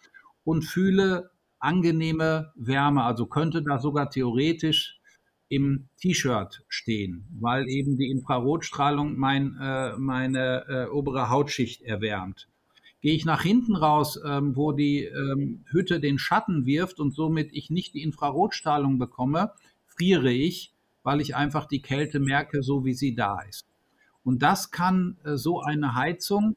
und 0.44 0.62
fühle 0.64 1.30
angenehme 1.58 2.52
Wärme. 2.54 3.04
Also 3.04 3.26
könnte 3.26 3.62
da 3.62 3.78
sogar 3.78 4.10
theoretisch 4.10 5.00
im 5.48 5.88
T-Shirt 6.00 6.64
stehen, 6.68 7.26
weil 7.40 7.68
eben 7.68 7.96
die 7.96 8.10
Infrarotstrahlung 8.10 9.16
mein, 9.16 9.56
äh, 9.60 9.96
meine 9.96 10.64
äh, 10.68 10.86
obere 10.90 11.30
Hautschicht 11.30 11.82
erwärmt. 11.82 12.48
Gehe 13.04 13.14
ich 13.14 13.26
nach 13.26 13.42
hinten 13.42 13.76
raus, 13.76 14.18
ähm, 14.24 14.56
wo 14.56 14.72
die 14.72 15.04
ähm, 15.04 15.62
Hütte 15.66 16.00
den 16.00 16.18
Schatten 16.18 16.64
wirft 16.64 17.00
und 17.00 17.14
somit 17.14 17.50
ich 17.52 17.68
nicht 17.68 17.92
die 17.92 18.02
Infrarotstrahlung 18.02 18.98
bekomme, 18.98 19.52
friere 19.84 20.32
ich, 20.32 20.72
weil 21.02 21.20
ich 21.20 21.36
einfach 21.36 21.66
die 21.66 21.82
Kälte 21.82 22.18
merke, 22.18 22.62
so 22.62 22.86
wie 22.86 22.94
sie 22.94 23.14
da 23.14 23.42
ist. 23.42 23.66
Und 24.24 24.42
das 24.42 24.70
kann 24.70 25.18
äh, 25.22 25.36
so 25.36 25.60
eine 25.60 25.94
Heizung 25.94 26.56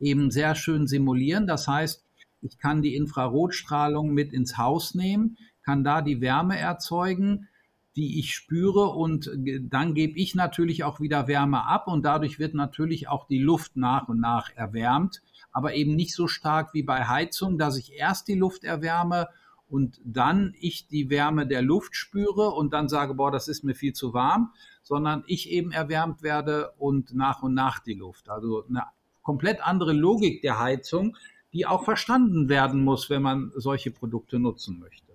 eben 0.00 0.32
sehr 0.32 0.56
schön 0.56 0.88
simulieren. 0.88 1.46
Das 1.46 1.68
heißt, 1.68 2.04
ich 2.42 2.58
kann 2.58 2.82
die 2.82 2.96
Infrarotstrahlung 2.96 4.12
mit 4.12 4.32
ins 4.32 4.58
Haus 4.58 4.96
nehmen, 4.96 5.38
kann 5.62 5.84
da 5.84 6.02
die 6.02 6.20
Wärme 6.20 6.58
erzeugen, 6.58 7.46
die 7.94 8.18
ich 8.18 8.34
spüre 8.34 8.88
und 8.88 9.30
dann 9.70 9.94
gebe 9.94 10.18
ich 10.18 10.34
natürlich 10.34 10.82
auch 10.82 10.98
wieder 10.98 11.28
Wärme 11.28 11.64
ab 11.64 11.86
und 11.86 12.04
dadurch 12.04 12.40
wird 12.40 12.54
natürlich 12.54 13.06
auch 13.06 13.28
die 13.28 13.38
Luft 13.38 13.76
nach 13.76 14.08
und 14.08 14.18
nach 14.18 14.50
erwärmt, 14.56 15.22
aber 15.54 15.74
eben 15.74 15.94
nicht 15.94 16.14
so 16.14 16.26
stark 16.26 16.74
wie 16.74 16.82
bei 16.82 17.06
Heizung, 17.06 17.56
dass 17.56 17.78
ich 17.78 17.94
erst 17.94 18.28
die 18.28 18.34
Luft 18.34 18.64
erwärme 18.64 19.28
und 19.68 20.00
dann 20.04 20.52
ich 20.58 20.88
die 20.88 21.08
Wärme 21.08 21.46
der 21.46 21.62
Luft 21.62 21.96
spüre 21.96 22.50
und 22.50 22.74
dann 22.74 22.88
sage, 22.88 23.14
boah, 23.14 23.30
das 23.30 23.48
ist 23.48 23.62
mir 23.64 23.74
viel 23.74 23.94
zu 23.94 24.12
warm, 24.12 24.52
sondern 24.82 25.22
ich 25.26 25.48
eben 25.48 25.70
erwärmt 25.70 26.22
werde 26.22 26.72
und 26.76 27.14
nach 27.14 27.42
und 27.42 27.54
nach 27.54 27.78
die 27.78 27.94
Luft. 27.94 28.28
Also 28.28 28.66
eine 28.68 28.82
komplett 29.22 29.64
andere 29.64 29.92
Logik 29.92 30.42
der 30.42 30.58
Heizung, 30.58 31.16
die 31.52 31.66
auch 31.66 31.84
verstanden 31.84 32.48
werden 32.48 32.82
muss, 32.82 33.08
wenn 33.08 33.22
man 33.22 33.52
solche 33.54 33.92
Produkte 33.92 34.40
nutzen 34.40 34.80
möchte. 34.80 35.12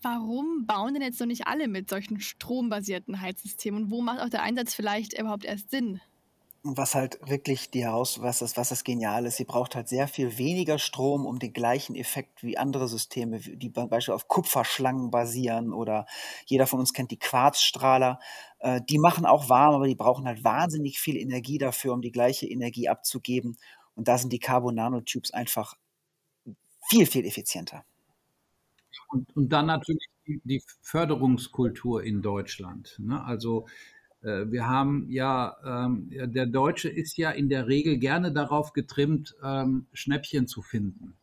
Warum 0.00 0.64
bauen 0.64 0.94
denn 0.94 1.02
jetzt 1.02 1.18
noch 1.20 1.26
nicht 1.26 1.46
alle 1.48 1.66
mit 1.66 1.90
solchen 1.90 2.20
strombasierten 2.20 3.20
Heizsystemen? 3.20 3.84
Und 3.84 3.90
wo 3.90 4.00
macht 4.00 4.20
auch 4.20 4.28
der 4.28 4.42
Einsatz 4.42 4.74
vielleicht 4.74 5.18
überhaupt 5.18 5.44
erst 5.44 5.70
Sinn? 5.70 6.00
Was 6.64 6.94
halt 6.94 7.18
wirklich 7.28 7.70
die 7.70 7.86
Haus, 7.86 8.22
was 8.22 8.38
das, 8.38 8.56
was 8.56 8.68
das 8.68 8.84
genial 8.84 9.26
ist, 9.26 9.36
sie 9.36 9.44
braucht 9.44 9.74
halt 9.74 9.88
sehr 9.88 10.06
viel 10.06 10.38
weniger 10.38 10.78
Strom, 10.78 11.26
um 11.26 11.40
den 11.40 11.52
gleichen 11.52 11.96
Effekt 11.96 12.44
wie 12.44 12.56
andere 12.56 12.86
Systeme, 12.86 13.40
die 13.40 13.68
beispielsweise 13.68 14.14
auf 14.14 14.28
Kupferschlangen 14.28 15.10
basieren 15.10 15.72
oder 15.72 16.06
jeder 16.46 16.68
von 16.68 16.78
uns 16.78 16.92
kennt 16.92 17.10
die 17.10 17.18
Quarzstrahler. 17.18 18.20
Äh, 18.60 18.80
die 18.88 18.98
machen 18.98 19.26
auch 19.26 19.48
warm, 19.48 19.74
aber 19.74 19.88
die 19.88 19.96
brauchen 19.96 20.26
halt 20.26 20.44
wahnsinnig 20.44 21.00
viel 21.00 21.16
Energie 21.16 21.58
dafür, 21.58 21.94
um 21.94 22.00
die 22.00 22.12
gleiche 22.12 22.46
Energie 22.46 22.88
abzugeben. 22.88 23.58
Und 23.96 24.06
da 24.06 24.16
sind 24.16 24.32
die 24.32 24.38
Carbon 24.38 24.76
Nanotubes 24.76 25.32
einfach 25.32 25.74
viel, 26.88 27.06
viel 27.06 27.26
effizienter. 27.26 27.84
Und, 29.08 29.34
und 29.36 29.48
dann 29.48 29.66
natürlich 29.66 30.06
die, 30.26 30.62
Förderungskultur 30.80 32.04
in 32.04 32.22
Deutschland. 32.22 32.96
Ne? 32.98 33.22
Also 33.24 33.66
wir 34.22 34.68
haben 34.68 35.06
ja, 35.08 35.56
ähm, 35.64 36.10
der 36.10 36.46
Deutsche 36.46 36.88
ist 36.88 37.16
ja 37.16 37.30
in 37.30 37.48
der 37.48 37.66
Regel 37.66 37.98
gerne 37.98 38.32
darauf 38.32 38.72
getrimmt, 38.72 39.34
ähm, 39.42 39.86
Schnäppchen 39.92 40.46
zu 40.46 40.62
finden. 40.62 41.14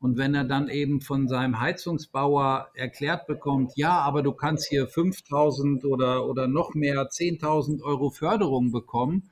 Und 0.00 0.16
wenn 0.16 0.34
er 0.34 0.44
dann 0.44 0.68
eben 0.68 1.00
von 1.00 1.28
seinem 1.28 1.60
Heizungsbauer 1.60 2.68
erklärt 2.74 3.26
bekommt, 3.26 3.72
ja, 3.74 3.98
aber 3.98 4.22
du 4.22 4.32
kannst 4.32 4.68
hier 4.68 4.86
5000 4.86 5.84
oder, 5.84 6.26
oder 6.26 6.46
noch 6.46 6.74
mehr, 6.74 7.10
10.000 7.10 7.82
Euro 7.82 8.10
Förderung 8.10 8.70
bekommen, 8.70 9.30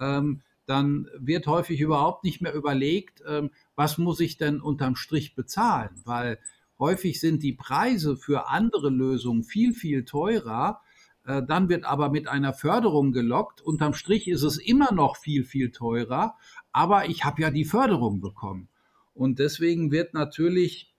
ähm, 0.00 0.40
dann 0.66 1.08
wird 1.18 1.46
häufig 1.46 1.80
überhaupt 1.80 2.24
nicht 2.24 2.40
mehr 2.40 2.54
überlegt, 2.54 3.22
ähm, 3.26 3.50
was 3.74 3.98
muss 3.98 4.20
ich 4.20 4.38
denn 4.38 4.60
unterm 4.60 4.96
Strich 4.96 5.34
bezahlen? 5.34 5.90
Weil 6.04 6.38
Häufig 6.78 7.20
sind 7.20 7.42
die 7.42 7.52
Preise 7.52 8.16
für 8.16 8.48
andere 8.48 8.90
Lösungen 8.90 9.44
viel, 9.44 9.74
viel 9.74 10.04
teurer. 10.04 10.80
Äh, 11.26 11.42
dann 11.46 11.68
wird 11.68 11.84
aber 11.84 12.10
mit 12.10 12.28
einer 12.28 12.52
Förderung 12.52 13.12
gelockt. 13.12 13.60
Unterm 13.60 13.94
Strich 13.94 14.28
ist 14.28 14.42
es 14.42 14.58
immer 14.58 14.92
noch 14.92 15.16
viel, 15.16 15.44
viel 15.44 15.70
teurer. 15.70 16.36
Aber 16.72 17.08
ich 17.08 17.24
habe 17.24 17.42
ja 17.42 17.50
die 17.50 17.64
Förderung 17.64 18.20
bekommen. 18.20 18.68
Und 19.14 19.38
deswegen 19.38 19.90
wird 19.92 20.14
natürlich 20.14 20.92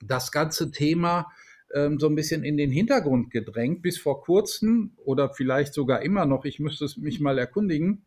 das 0.00 0.32
ganze 0.32 0.70
Thema 0.70 1.30
ähm, 1.74 1.98
so 1.98 2.06
ein 2.06 2.14
bisschen 2.14 2.44
in 2.44 2.56
den 2.56 2.70
Hintergrund 2.70 3.30
gedrängt. 3.30 3.82
Bis 3.82 3.98
vor 3.98 4.22
kurzem 4.22 4.92
oder 4.96 5.30
vielleicht 5.30 5.74
sogar 5.74 6.02
immer 6.02 6.26
noch, 6.26 6.44
ich 6.44 6.58
müsste 6.58 6.84
es 6.84 6.96
mich 6.96 7.20
mal 7.20 7.38
erkundigen, 7.38 8.04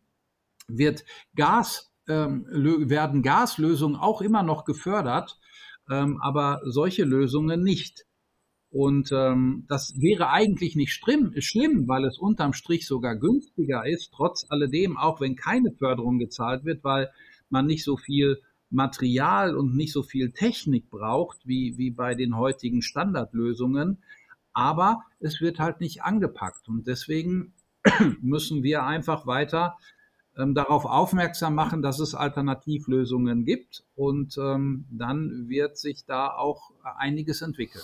wird 0.68 1.04
Gas, 1.36 1.92
ähm, 2.08 2.46
werden 2.52 3.22
Gaslösungen 3.22 3.96
auch 3.98 4.22
immer 4.22 4.44
noch 4.44 4.66
gefördert 4.66 5.40
ähm, 5.90 6.20
aber 6.22 6.62
solche 6.64 7.04
Lösungen 7.04 7.64
nicht. 7.64 8.06
Und 8.74 9.12
ähm, 9.12 9.66
das 9.70 9.94
wäre 10.02 10.32
eigentlich 10.32 10.76
nicht 10.76 10.94
schlimm, 10.94 11.32
schlimm, 11.38 11.88
weil 11.88 12.06
es 12.06 12.18
unterm 12.18 12.54
Strich 12.54 12.88
sogar 12.88 13.16
günstiger 13.16 13.86
ist, 13.86 14.12
trotz 14.12 14.48
alledem, 14.50 14.98
auch 14.98 15.22
wenn 15.22 15.36
keine 15.36 15.72
Förderung 15.72 16.18
gezahlt 16.18 16.66
wird, 16.66 16.84
weil 16.84 17.12
man 17.52 17.68
nicht 17.68 17.84
so 17.84 17.98
viel 17.98 18.42
Material 18.72 19.56
und 19.56 19.76
nicht 19.76 19.94
so 19.94 20.02
viel 20.02 20.32
Technik 20.32 20.90
braucht 20.90 21.46
wie, 21.46 21.78
wie 21.78 21.92
bei 21.92 22.16
den 22.16 22.36
heutigen 22.36 22.82
Standardlösungen. 22.82 24.00
Aber 24.54 25.04
es 25.20 25.40
wird 25.40 25.60
halt 25.60 25.80
nicht 25.80 26.02
angepackt. 26.02 26.68
Und 26.68 26.88
deswegen 26.88 27.54
müssen 28.22 28.64
wir 28.64 28.86
einfach 28.86 29.28
weiter 29.28 29.78
ähm, 30.36 30.56
darauf 30.56 30.86
aufmerksam 30.86 31.54
machen, 31.54 31.84
dass 31.84 32.00
es 32.00 32.16
Alternativlösungen 32.16 33.46
gibt 33.46 33.84
und 33.94 34.36
ähm, 34.40 34.86
dann 34.90 35.48
wird 35.48 35.78
sich 35.78 36.06
da 36.06 36.30
auch 36.30 36.72
einiges 36.98 37.44
entwickeln. 37.44 37.84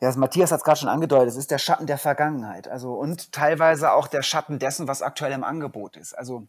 Ja, 0.00 0.14
Matthias 0.16 0.50
hat 0.50 0.58
es 0.58 0.64
gerade 0.64 0.80
schon 0.80 0.88
angedeutet, 0.88 1.28
es 1.28 1.36
ist 1.36 1.50
der 1.50 1.58
Schatten 1.58 1.86
der 1.86 1.98
Vergangenheit. 1.98 2.68
Also 2.68 2.94
und 2.94 3.32
teilweise 3.32 3.92
auch 3.92 4.08
der 4.08 4.22
Schatten 4.22 4.58
dessen, 4.58 4.88
was 4.88 5.02
aktuell 5.02 5.32
im 5.32 5.44
Angebot 5.44 5.96
ist. 5.96 6.12
Also 6.12 6.48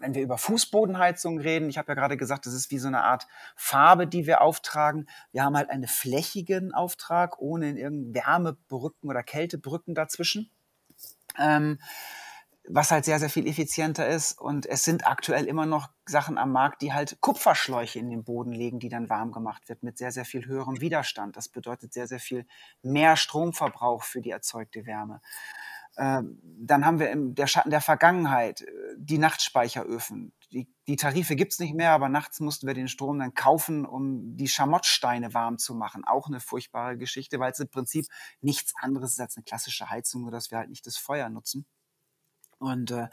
wenn 0.00 0.14
wir 0.14 0.22
über 0.22 0.38
Fußbodenheizung 0.38 1.38
reden, 1.38 1.68
ich 1.68 1.76
habe 1.76 1.88
ja 1.88 1.94
gerade 1.94 2.16
gesagt, 2.16 2.46
das 2.46 2.54
ist 2.54 2.70
wie 2.70 2.78
so 2.78 2.88
eine 2.88 3.02
Art 3.02 3.26
Farbe, 3.54 4.06
die 4.06 4.26
wir 4.26 4.40
auftragen. 4.40 5.06
Wir 5.30 5.44
haben 5.44 5.56
halt 5.56 5.68
einen 5.68 5.86
flächigen 5.86 6.72
Auftrag 6.72 7.38
ohne 7.38 7.78
irgendeine 7.78 8.14
Wärmebrücken 8.14 9.10
oder 9.10 9.22
Kältebrücken 9.22 9.94
dazwischen. 9.94 10.50
Ähm, 11.38 11.78
was 12.72 12.90
halt 12.90 13.04
sehr, 13.04 13.18
sehr 13.18 13.30
viel 13.30 13.46
effizienter 13.46 14.08
ist. 14.08 14.40
Und 14.40 14.66
es 14.66 14.84
sind 14.84 15.06
aktuell 15.06 15.46
immer 15.46 15.66
noch 15.66 15.90
Sachen 16.06 16.38
am 16.38 16.52
Markt, 16.52 16.82
die 16.82 16.92
halt 16.92 17.20
Kupferschläuche 17.20 17.98
in 17.98 18.10
den 18.10 18.24
Boden 18.24 18.52
legen, 18.52 18.78
die 18.78 18.88
dann 18.88 19.08
warm 19.08 19.32
gemacht 19.32 19.68
wird 19.68 19.82
mit 19.82 19.98
sehr, 19.98 20.12
sehr 20.12 20.24
viel 20.24 20.46
höherem 20.46 20.80
Widerstand. 20.80 21.36
Das 21.36 21.48
bedeutet 21.48 21.92
sehr, 21.92 22.06
sehr 22.06 22.20
viel 22.20 22.46
mehr 22.82 23.16
Stromverbrauch 23.16 24.02
für 24.02 24.20
die 24.20 24.30
erzeugte 24.30 24.86
Wärme. 24.86 25.20
Ähm, 25.98 26.38
dann 26.42 26.86
haben 26.86 27.00
wir 27.00 27.10
im 27.10 27.34
der 27.34 27.46
Schatten 27.46 27.70
der 27.70 27.80
Vergangenheit 27.80 28.62
äh, 28.62 28.70
die 28.96 29.18
Nachtspeicheröfen. 29.18 30.32
Die, 30.52 30.68
die 30.86 30.96
Tarife 30.96 31.36
gibt's 31.36 31.58
nicht 31.58 31.74
mehr, 31.74 31.90
aber 31.92 32.08
nachts 32.08 32.40
mussten 32.40 32.66
wir 32.66 32.74
den 32.74 32.88
Strom 32.88 33.18
dann 33.18 33.34
kaufen, 33.34 33.84
um 33.84 34.36
die 34.36 34.48
Schamottsteine 34.48 35.34
warm 35.34 35.58
zu 35.58 35.74
machen. 35.74 36.04
Auch 36.04 36.28
eine 36.28 36.40
furchtbare 36.40 36.96
Geschichte, 36.96 37.40
weil 37.40 37.52
es 37.52 37.60
im 37.60 37.68
Prinzip 37.68 38.06
nichts 38.40 38.72
anderes 38.80 39.12
ist 39.12 39.20
als 39.20 39.36
eine 39.36 39.44
klassische 39.44 39.90
Heizung, 39.90 40.22
nur 40.22 40.30
dass 40.30 40.50
wir 40.50 40.58
halt 40.58 40.70
nicht 40.70 40.86
das 40.86 40.96
Feuer 40.96 41.28
nutzen. 41.28 41.66
Und 42.60 42.90
äh, 42.90 43.08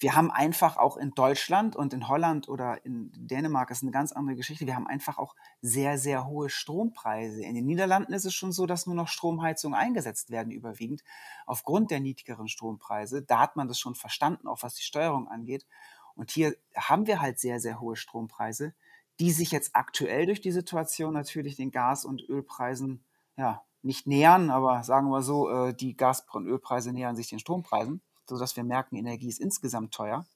wir 0.00 0.14
haben 0.14 0.30
einfach 0.30 0.76
auch 0.76 0.98
in 0.98 1.12
Deutschland 1.12 1.76
und 1.76 1.94
in 1.94 2.08
Holland 2.08 2.48
oder 2.48 2.84
in 2.84 3.10
Dänemark 3.16 3.70
ist 3.70 3.82
eine 3.82 3.90
ganz 3.90 4.12
andere 4.12 4.36
Geschichte. 4.36 4.66
Wir 4.66 4.74
haben 4.74 4.86
einfach 4.86 5.16
auch 5.16 5.34
sehr, 5.62 5.96
sehr 5.96 6.26
hohe 6.26 6.50
Strompreise. 6.50 7.42
In 7.42 7.54
den 7.54 7.64
Niederlanden 7.64 8.12
ist 8.12 8.26
es 8.26 8.34
schon 8.34 8.52
so, 8.52 8.66
dass 8.66 8.86
nur 8.86 8.94
noch 8.94 9.08
Stromheizungen 9.08 9.78
eingesetzt 9.78 10.30
werden, 10.30 10.52
überwiegend 10.52 11.02
aufgrund 11.46 11.90
der 11.90 12.00
niedrigeren 12.00 12.48
Strompreise. 12.48 13.22
Da 13.22 13.40
hat 13.40 13.56
man 13.56 13.66
das 13.66 13.78
schon 13.78 13.94
verstanden, 13.94 14.46
auch 14.46 14.62
was 14.62 14.74
die 14.74 14.82
Steuerung 14.82 15.26
angeht. 15.26 15.66
Und 16.14 16.30
hier 16.30 16.54
haben 16.76 17.06
wir 17.06 17.22
halt 17.22 17.38
sehr, 17.38 17.60
sehr 17.60 17.80
hohe 17.80 17.96
Strompreise, 17.96 18.74
die 19.20 19.30
sich 19.30 19.52
jetzt 19.52 19.74
aktuell 19.74 20.26
durch 20.26 20.42
die 20.42 20.52
Situation 20.52 21.14
natürlich 21.14 21.56
den 21.56 21.70
Gas- 21.70 22.04
und 22.04 22.28
Ölpreisen 22.28 23.02
ja 23.38 23.62
nicht 23.80 24.06
nähern, 24.06 24.50
aber 24.50 24.84
sagen 24.84 25.08
wir 25.08 25.22
so, 25.22 25.48
äh, 25.48 25.74
die 25.74 25.96
Gas- 25.96 26.26
und 26.32 26.46
Ölpreise 26.46 26.92
nähern 26.92 27.16
sich 27.16 27.28
den 27.28 27.38
Strompreisen 27.38 28.02
sodass 28.28 28.56
wir 28.56 28.64
merken, 28.64 28.96
Energie 28.96 29.28
ist 29.28 29.40
insgesamt 29.40 29.92
teuer. 29.92 30.26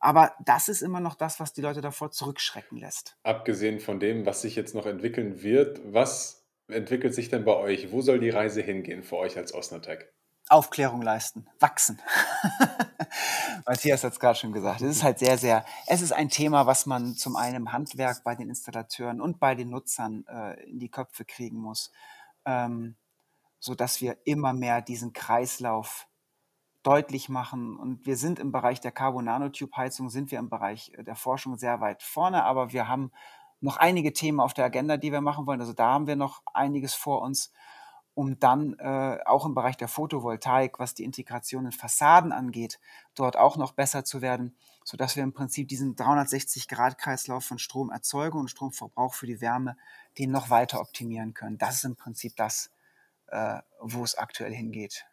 Aber 0.00 0.32
das 0.44 0.68
ist 0.68 0.82
immer 0.82 1.00
noch 1.00 1.14
das, 1.14 1.40
was 1.40 1.52
die 1.52 1.60
Leute 1.60 1.80
davor 1.80 2.10
zurückschrecken 2.10 2.78
lässt. 2.78 3.16
Abgesehen 3.24 3.80
von 3.80 3.98
dem, 3.98 4.26
was 4.26 4.42
sich 4.42 4.54
jetzt 4.54 4.74
noch 4.74 4.86
entwickeln 4.86 5.42
wird, 5.42 5.80
was 5.84 6.46
entwickelt 6.68 7.14
sich 7.14 7.28
denn 7.28 7.44
bei 7.44 7.56
euch? 7.56 7.90
Wo 7.90 8.00
soll 8.00 8.20
die 8.20 8.30
Reise 8.30 8.60
hingehen 8.60 9.02
für 9.02 9.16
euch 9.16 9.36
als 9.36 9.54
Osnatec? 9.54 10.12
Aufklärung 10.48 11.02
leisten, 11.02 11.46
wachsen. 11.60 12.00
Matthias 13.66 14.02
hat 14.02 14.12
es 14.12 14.20
gerade 14.20 14.38
schon 14.38 14.52
gesagt. 14.52 14.80
Es 14.80 14.96
ist 14.96 15.02
halt 15.02 15.18
sehr, 15.18 15.36
sehr, 15.36 15.64
es 15.86 16.00
ist 16.00 16.12
ein 16.12 16.30
Thema, 16.30 16.66
was 16.66 16.86
man 16.86 17.14
zum 17.16 17.36
einen 17.36 17.56
im 17.56 17.72
Handwerk 17.72 18.24
bei 18.24 18.34
den 18.34 18.48
Installateuren 18.48 19.20
und 19.20 19.40
bei 19.40 19.54
den 19.54 19.68
Nutzern 19.68 20.24
äh, 20.26 20.62
in 20.64 20.78
die 20.78 20.90
Köpfe 20.90 21.26
kriegen 21.26 21.58
muss, 21.58 21.92
ähm, 22.46 22.96
sodass 23.58 24.00
wir 24.00 24.16
immer 24.24 24.54
mehr 24.54 24.80
diesen 24.80 25.12
Kreislauf 25.12 26.07
deutlich 26.82 27.28
machen. 27.28 27.76
Und 27.76 28.06
wir 28.06 28.16
sind 28.16 28.38
im 28.38 28.52
Bereich 28.52 28.80
der 28.80 28.92
Carbon-Nanotube-Heizung, 28.92 30.10
sind 30.10 30.30
wir 30.30 30.38
im 30.38 30.48
Bereich 30.48 30.92
äh, 30.96 31.02
der 31.02 31.16
Forschung 31.16 31.58
sehr 31.58 31.80
weit 31.80 32.02
vorne, 32.02 32.44
aber 32.44 32.72
wir 32.72 32.88
haben 32.88 33.10
noch 33.60 33.76
einige 33.76 34.12
Themen 34.12 34.40
auf 34.40 34.54
der 34.54 34.66
Agenda, 34.66 34.96
die 34.96 35.12
wir 35.12 35.20
machen 35.20 35.46
wollen. 35.46 35.60
Also 35.60 35.72
da 35.72 35.86
haben 35.86 36.06
wir 36.06 36.16
noch 36.16 36.42
einiges 36.54 36.94
vor 36.94 37.22
uns, 37.22 37.52
um 38.14 38.38
dann 38.38 38.74
äh, 38.78 39.18
auch 39.26 39.46
im 39.46 39.54
Bereich 39.54 39.76
der 39.76 39.88
Photovoltaik, 39.88 40.78
was 40.78 40.94
die 40.94 41.04
Integration 41.04 41.66
in 41.66 41.72
Fassaden 41.72 42.32
angeht, 42.32 42.78
dort 43.14 43.36
auch 43.36 43.56
noch 43.56 43.72
besser 43.72 44.04
zu 44.04 44.22
werden, 44.22 44.56
sodass 44.84 45.16
wir 45.16 45.24
im 45.24 45.32
Prinzip 45.32 45.68
diesen 45.68 45.96
360-Grad-Kreislauf 45.96 47.44
von 47.44 47.58
Stromerzeugung 47.58 48.42
und 48.42 48.50
Stromverbrauch 48.50 49.14
für 49.14 49.26
die 49.26 49.40
Wärme, 49.40 49.76
den 50.18 50.30
noch 50.30 50.50
weiter 50.50 50.80
optimieren 50.80 51.34
können. 51.34 51.58
Das 51.58 51.76
ist 51.76 51.84
im 51.84 51.96
Prinzip 51.96 52.36
das, 52.36 52.70
äh, 53.26 53.58
wo 53.80 54.04
es 54.04 54.16
aktuell 54.16 54.54
hingeht 54.54 55.06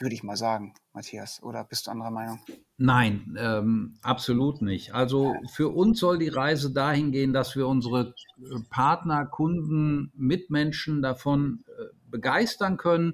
würde 0.00 0.14
ich 0.14 0.22
mal 0.22 0.36
sagen, 0.36 0.74
Matthias. 0.94 1.42
Oder 1.42 1.62
bist 1.64 1.86
du 1.86 1.90
anderer 1.90 2.10
Meinung? 2.10 2.40
Nein, 2.78 3.36
ähm, 3.38 3.98
absolut 4.02 4.62
nicht. 4.62 4.94
Also 4.94 5.34
für 5.52 5.68
uns 5.68 6.00
soll 6.00 6.18
die 6.18 6.28
Reise 6.28 6.72
dahin 6.72 7.12
gehen, 7.12 7.32
dass 7.32 7.54
wir 7.54 7.68
unsere 7.68 8.14
äh, 8.38 8.60
Partner, 8.70 9.26
Kunden, 9.26 10.10
Mitmenschen 10.16 11.02
davon 11.02 11.64
äh, 11.66 11.84
begeistern 12.10 12.78
können, 12.78 13.12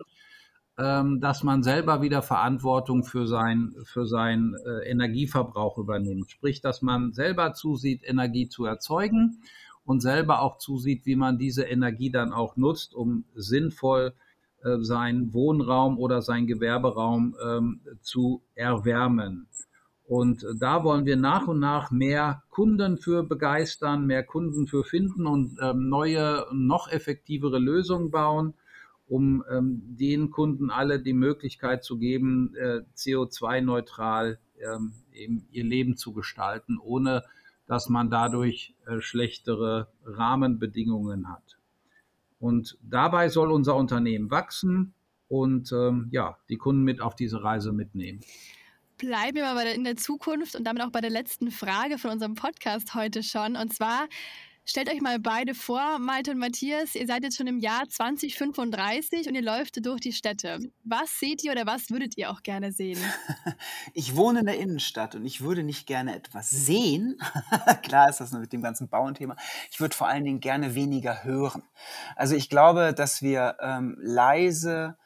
ähm, 0.78 1.20
dass 1.20 1.42
man 1.42 1.64
selber 1.64 2.02
wieder 2.02 2.22
Verantwortung 2.22 3.02
für 3.02 3.26
sein, 3.26 3.74
für 3.84 4.06
sein 4.06 4.54
äh, 4.64 4.88
Energieverbrauch 4.88 5.78
übernimmt. 5.78 6.30
Sprich, 6.30 6.60
dass 6.60 6.82
man 6.82 7.12
selber 7.12 7.52
zusieht, 7.54 8.02
Energie 8.04 8.48
zu 8.48 8.64
erzeugen 8.64 9.42
und 9.84 10.00
selber 10.00 10.40
auch 10.40 10.58
zusieht, 10.58 11.04
wie 11.04 11.16
man 11.16 11.38
diese 11.38 11.64
Energie 11.64 12.10
dann 12.10 12.32
auch 12.32 12.56
nutzt, 12.56 12.94
um 12.94 13.24
sinnvoll 13.34 14.12
zu 14.12 14.25
seinen 14.80 15.32
Wohnraum 15.32 15.98
oder 15.98 16.22
seinen 16.22 16.46
Gewerberaum 16.46 17.36
ähm, 17.40 17.80
zu 18.00 18.42
erwärmen. 18.54 19.46
Und 20.08 20.46
da 20.58 20.84
wollen 20.84 21.04
wir 21.04 21.16
nach 21.16 21.48
und 21.48 21.58
nach 21.58 21.90
mehr 21.90 22.42
Kunden 22.50 22.96
für 22.96 23.24
begeistern, 23.24 24.06
mehr 24.06 24.22
Kunden 24.22 24.68
für 24.68 24.84
finden 24.84 25.26
und 25.26 25.58
ähm, 25.60 25.88
neue, 25.88 26.46
noch 26.52 26.88
effektivere 26.90 27.58
Lösungen 27.58 28.12
bauen, 28.12 28.54
um 29.08 29.44
ähm, 29.50 29.82
den 29.84 30.30
Kunden 30.30 30.70
alle 30.70 31.00
die 31.00 31.12
Möglichkeit 31.12 31.82
zu 31.82 31.98
geben, 31.98 32.54
äh, 32.54 32.82
CO2-neutral 32.96 34.38
ähm, 34.60 34.92
ihr 35.50 35.64
Leben 35.64 35.96
zu 35.96 36.12
gestalten, 36.12 36.78
ohne 36.78 37.24
dass 37.66 37.88
man 37.88 38.08
dadurch 38.08 38.74
äh, 38.86 39.00
schlechtere 39.00 39.88
Rahmenbedingungen 40.04 41.28
hat. 41.28 41.55
Und 42.46 42.78
dabei 42.80 43.28
soll 43.28 43.50
unser 43.50 43.74
Unternehmen 43.74 44.30
wachsen 44.30 44.94
und 45.26 45.72
ähm, 45.72 46.08
ja, 46.12 46.38
die 46.48 46.56
Kunden 46.56 46.84
mit 46.84 47.00
auf 47.00 47.16
diese 47.16 47.42
Reise 47.42 47.72
mitnehmen. 47.72 48.20
Bleiben 48.98 49.38
wir 49.38 49.52
mal 49.52 49.66
in 49.66 49.82
der 49.82 49.96
Zukunft 49.96 50.54
und 50.54 50.62
damit 50.62 50.84
auch 50.84 50.92
bei 50.92 51.00
der 51.00 51.10
letzten 51.10 51.50
Frage 51.50 51.98
von 51.98 52.12
unserem 52.12 52.34
Podcast 52.34 52.94
heute 52.94 53.24
schon. 53.24 53.56
Und 53.56 53.74
zwar, 53.74 54.06
Stellt 54.68 54.90
euch 54.90 55.00
mal 55.00 55.20
beide 55.20 55.54
vor, 55.54 56.00
Malte 56.00 56.32
und 56.32 56.38
Matthias, 56.38 56.96
ihr 56.96 57.06
seid 57.06 57.22
jetzt 57.22 57.36
schon 57.36 57.46
im 57.46 57.60
Jahr 57.60 57.88
2035 57.88 59.28
und 59.28 59.36
ihr 59.36 59.42
läuft 59.42 59.86
durch 59.86 60.00
die 60.00 60.12
Städte. 60.12 60.58
Was 60.82 61.20
seht 61.20 61.44
ihr 61.44 61.52
oder 61.52 61.66
was 61.66 61.88
würdet 61.90 62.18
ihr 62.18 62.32
auch 62.32 62.42
gerne 62.42 62.72
sehen? 62.72 62.98
Ich 63.94 64.16
wohne 64.16 64.40
in 64.40 64.46
der 64.46 64.58
Innenstadt 64.58 65.14
und 65.14 65.24
ich 65.24 65.40
würde 65.40 65.62
nicht 65.62 65.86
gerne 65.86 66.16
etwas 66.16 66.50
sehen. 66.50 67.16
Klar 67.82 68.10
ist 68.10 68.18
das 68.18 68.32
nur 68.32 68.40
mit 68.40 68.52
dem 68.52 68.60
ganzen 68.60 68.88
Bauenthema. 68.88 69.36
Ich 69.70 69.78
würde 69.78 69.96
vor 69.96 70.08
allen 70.08 70.24
Dingen 70.24 70.40
gerne 70.40 70.74
weniger 70.74 71.22
hören. 71.22 71.62
Also 72.16 72.34
ich 72.34 72.50
glaube, 72.50 72.92
dass 72.92 73.22
wir 73.22 73.56
ähm, 73.60 73.96
leise 74.00 74.98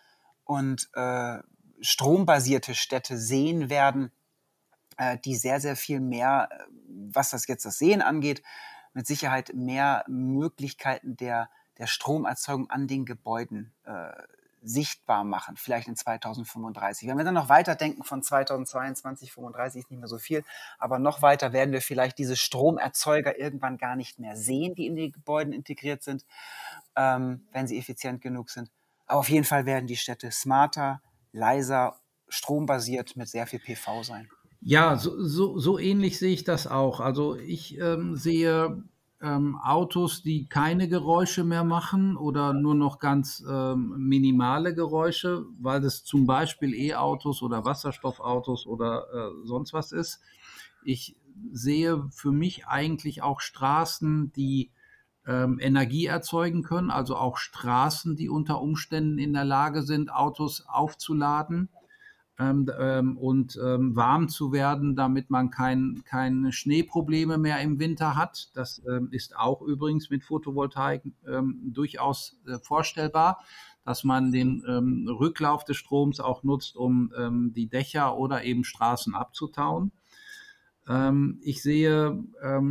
und 0.44 0.88
äh, 0.94 1.38
strombasierte 1.82 2.74
Städte 2.74 3.18
sehen 3.18 3.68
werden, 3.68 4.10
äh, 4.96 5.18
die 5.18 5.36
sehr, 5.36 5.60
sehr 5.60 5.76
viel 5.76 6.00
mehr, 6.00 6.48
äh, 6.50 6.64
was 7.12 7.30
das 7.30 7.46
jetzt 7.46 7.66
das 7.66 7.78
Sehen 7.78 8.00
angeht, 8.00 8.42
mit 8.92 9.06
Sicherheit 9.06 9.52
mehr 9.54 10.04
Möglichkeiten 10.08 11.16
der, 11.16 11.50
der 11.78 11.86
Stromerzeugung 11.86 12.70
an 12.70 12.86
den 12.86 13.04
Gebäuden 13.04 13.72
äh, 13.84 14.10
sichtbar 14.62 15.24
machen, 15.24 15.56
vielleicht 15.56 15.88
in 15.88 15.96
2035. 15.96 17.08
Wenn 17.08 17.16
wir 17.16 17.24
dann 17.24 17.34
noch 17.34 17.48
weiter 17.48 17.74
denken 17.74 18.02
von 18.04 18.22
2022, 18.22 19.30
2035 19.30 19.80
ist 19.80 19.90
nicht 19.90 20.00
mehr 20.00 20.08
so 20.08 20.18
viel, 20.18 20.44
aber 20.78 20.98
noch 20.98 21.22
weiter 21.22 21.52
werden 21.52 21.72
wir 21.72 21.80
vielleicht 21.80 22.18
diese 22.18 22.36
Stromerzeuger 22.36 23.38
irgendwann 23.38 23.78
gar 23.78 23.96
nicht 23.96 24.18
mehr 24.18 24.36
sehen, 24.36 24.74
die 24.74 24.86
in 24.86 24.96
die 24.96 25.12
Gebäuden 25.12 25.52
integriert 25.52 26.02
sind, 26.02 26.26
ähm, 26.96 27.46
wenn 27.52 27.66
sie 27.66 27.78
effizient 27.78 28.20
genug 28.20 28.50
sind. 28.50 28.70
Aber 29.06 29.20
auf 29.20 29.30
jeden 29.30 29.44
Fall 29.44 29.66
werden 29.66 29.86
die 29.86 29.96
Städte 29.96 30.30
smarter, 30.30 31.00
leiser, 31.32 31.98
strombasiert 32.28 33.16
mit 33.16 33.28
sehr 33.28 33.46
viel 33.46 33.60
PV 33.60 34.02
sein. 34.02 34.28
Ja, 34.62 34.96
so, 34.96 35.22
so, 35.24 35.58
so 35.58 35.78
ähnlich 35.78 36.18
sehe 36.18 36.32
ich 36.34 36.44
das 36.44 36.66
auch. 36.66 37.00
Also 37.00 37.36
ich 37.36 37.78
ähm, 37.78 38.16
sehe 38.16 38.84
ähm, 39.22 39.56
Autos, 39.56 40.22
die 40.22 40.48
keine 40.48 40.88
Geräusche 40.88 41.44
mehr 41.44 41.64
machen 41.64 42.16
oder 42.16 42.52
nur 42.52 42.74
noch 42.74 42.98
ganz 42.98 43.42
ähm, 43.48 43.94
minimale 43.96 44.74
Geräusche, 44.74 45.46
weil 45.58 45.82
es 45.84 46.04
zum 46.04 46.26
Beispiel 46.26 46.74
E-Autos 46.74 47.42
oder 47.42 47.64
Wasserstoffautos 47.64 48.66
oder 48.66 49.06
äh, 49.14 49.46
sonst 49.46 49.72
was 49.72 49.92
ist. 49.92 50.20
Ich 50.84 51.16
sehe 51.52 52.08
für 52.10 52.32
mich 52.32 52.66
eigentlich 52.66 53.22
auch 53.22 53.40
Straßen, 53.40 54.30
die 54.32 54.72
ähm, 55.26 55.58
Energie 55.58 56.04
erzeugen 56.06 56.62
können, 56.62 56.90
also 56.90 57.16
auch 57.16 57.38
Straßen, 57.38 58.14
die 58.14 58.28
unter 58.28 58.60
Umständen 58.60 59.18
in 59.18 59.32
der 59.32 59.44
Lage 59.44 59.82
sind, 59.82 60.12
Autos 60.12 60.64
aufzuladen 60.66 61.70
ähm, 62.40 62.70
ähm, 62.78 63.18
und 63.18 63.60
ähm, 63.62 63.94
warm 63.94 64.30
zu 64.30 64.50
werden, 64.50 64.96
damit 64.96 65.28
man 65.28 65.50
kein, 65.50 66.02
keine 66.06 66.52
Schneeprobleme 66.52 67.36
mehr 67.36 67.60
im 67.60 67.78
Winter 67.78 68.16
hat. 68.16 68.48
Das 68.54 68.82
ähm, 68.88 69.08
ist 69.10 69.36
auch 69.36 69.60
übrigens 69.60 70.08
mit 70.08 70.24
Photovoltaik 70.24 71.02
ähm, 71.28 71.60
durchaus 71.74 72.38
äh, 72.46 72.58
vorstellbar, 72.62 73.44
dass 73.84 74.04
man 74.04 74.32
den 74.32 74.64
ähm, 74.66 75.06
Rücklauf 75.06 75.64
des 75.64 75.76
Stroms 75.76 76.18
auch 76.18 76.42
nutzt, 76.42 76.76
um 76.76 77.12
die 77.54 77.68
Dächer 77.68 78.16
oder 78.16 78.44
eben 78.44 78.64
Straßen 78.64 79.14
abzutauen. 79.14 79.92
ich 81.40 81.62
sehe 81.62 82.22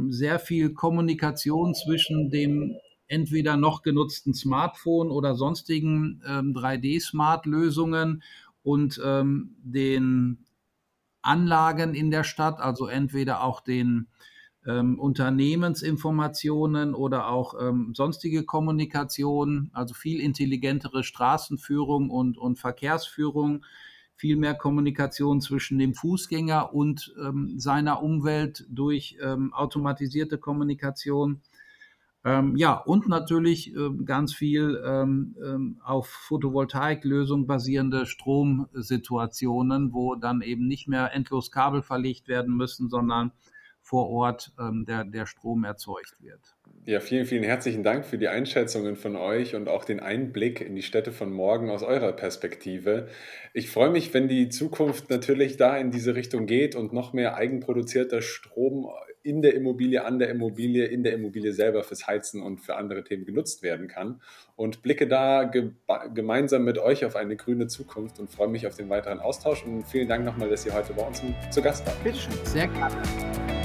sehr 0.10 0.39
viel 0.39 0.73
Kommunikation 0.73 1.73
zwischen 1.73 2.29
dem 2.29 2.75
entweder 3.08 3.58
noch 3.58 3.82
genutzten 3.82 4.34
Smartphone 4.34 5.10
oder 5.10 5.36
sonstigen 5.36 6.21
3D-Smart-Lösungen 6.23 8.21
und 8.69 9.01
ähm, 9.03 9.55
den 9.63 10.45
Anlagen 11.23 11.95
in 11.95 12.12
der 12.12 12.23
Stadt, 12.23 12.60
also 12.60 12.86
entweder 12.86 13.43
auch 13.43 13.62
den 13.62 14.10
ähm, 14.67 14.99
Unternehmensinformationen 14.99 16.93
oder 16.93 17.29
auch 17.29 17.55
ähm, 17.60 17.93
sonstige 17.95 18.43
Kommunikation, 18.43 19.71
also 19.73 19.95
viel 19.95 20.19
intelligentere 20.21 21.03
Straßenführung 21.03 22.12
und, 22.12 22.38
und 22.38 22.60
Verkehrsführung, 22.60 23.65
viel 24.13 24.36
mehr 24.36 24.53
Kommunikation 24.53 25.41
zwischen 25.41 25.79
dem 25.79 25.95
Fußgänger 25.95 26.71
und 26.71 27.12
ähm, 27.19 27.55
seiner 27.58 28.03
Umwelt 28.03 28.67
durch 28.69 29.17
ähm, 29.19 29.51
automatisierte 29.51 30.38
Kommunikation. 30.38 31.41
Ähm, 32.25 32.58
ja, 32.58 32.73
und 32.73 33.08
natürlich 33.08 33.73
äh, 33.73 33.89
ganz 34.03 34.34
viel 34.34 34.82
ähm, 34.86 35.36
ähm, 35.41 35.79
auf 35.84 36.08
Photovoltaiklösung 36.08 37.47
basierende 37.47 38.05
Stromsituationen, 38.05 39.93
wo 39.93 40.15
dann 40.15 40.41
eben 40.41 40.67
nicht 40.67 40.88
mehr 40.89 41.13
endlos 41.13 41.49
Kabel 41.49 41.82
verlegt 41.82 42.27
werden 42.27 42.58
müssen, 42.58 42.89
sondern 42.89 43.32
vor 43.82 44.10
Ort 44.10 44.51
ähm, 44.60 44.86
der, 44.86 45.05
der 45.05 45.25
Strom 45.25 45.63
erzeugt 45.63 46.21
wird. 46.21 46.41
Ja, 46.86 46.99
vielen, 46.99 47.25
vielen 47.25 47.43
herzlichen 47.43 47.84
Dank 47.84 48.05
für 48.05 48.17
die 48.17 48.27
Einschätzungen 48.27 48.95
von 48.95 49.15
euch 49.15 49.55
und 49.55 49.69
auch 49.69 49.86
den 49.86 49.99
Einblick 49.99 50.62
in 50.62 50.75
die 50.75 50.82
Städte 50.82 51.12
von 51.12 51.32
morgen 51.32 51.69
aus 51.69 51.84
eurer 51.84 52.12
Perspektive. 52.13 53.08
Ich 53.53 53.69
freue 53.69 53.89
mich, 53.89 54.13
wenn 54.13 54.27
die 54.27 54.49
Zukunft 54.49 55.10
natürlich 55.10 55.58
da 55.58 55.77
in 55.77 55.91
diese 55.91 56.15
Richtung 56.15 56.45
geht 56.45 56.75
und 56.75 56.93
noch 56.93 57.13
mehr 57.13 57.36
eigenproduzierter 57.36 58.21
Strom 58.21 58.86
in 59.23 59.41
der 59.41 59.53
Immobilie, 59.53 60.03
an 60.03 60.19
der 60.19 60.29
Immobilie, 60.29 60.86
in 60.86 61.03
der 61.03 61.13
Immobilie 61.13 61.53
selber 61.53 61.84
fürs 61.84 62.08
Heizen 62.08 62.41
und 62.41 62.60
für 62.60 62.75
andere 62.75 63.03
Themen 63.03 63.25
genutzt 63.25 63.63
werden 63.63 63.88
kann. 63.88 64.21
Und 64.55 64.82
blicke 64.82 65.08
da 65.08 65.43
ge 65.43 65.71
gemeinsam 66.13 66.63
mit 66.63 66.77
euch 66.77 67.05
auf 67.05 67.15
eine 67.15 67.36
grüne 67.36 67.67
Zukunft 67.67 68.19
und 68.19 68.29
freue 68.29 68.47
mich 68.47 68.67
auf 68.67 68.75
den 68.75 68.89
weiteren 68.89 69.19
Austausch. 69.19 69.63
Und 69.65 69.86
vielen 69.86 70.08
Dank 70.08 70.25
nochmal, 70.25 70.49
dass 70.49 70.65
ihr 70.65 70.73
heute 70.73 70.93
bei 70.93 71.05
uns 71.05 71.21
zu 71.49 71.62
Gast 71.62 71.86
wart. 71.86 72.03
Bitteschön. 72.03 72.34
Sehr 72.45 72.67
gerne. 72.67 73.58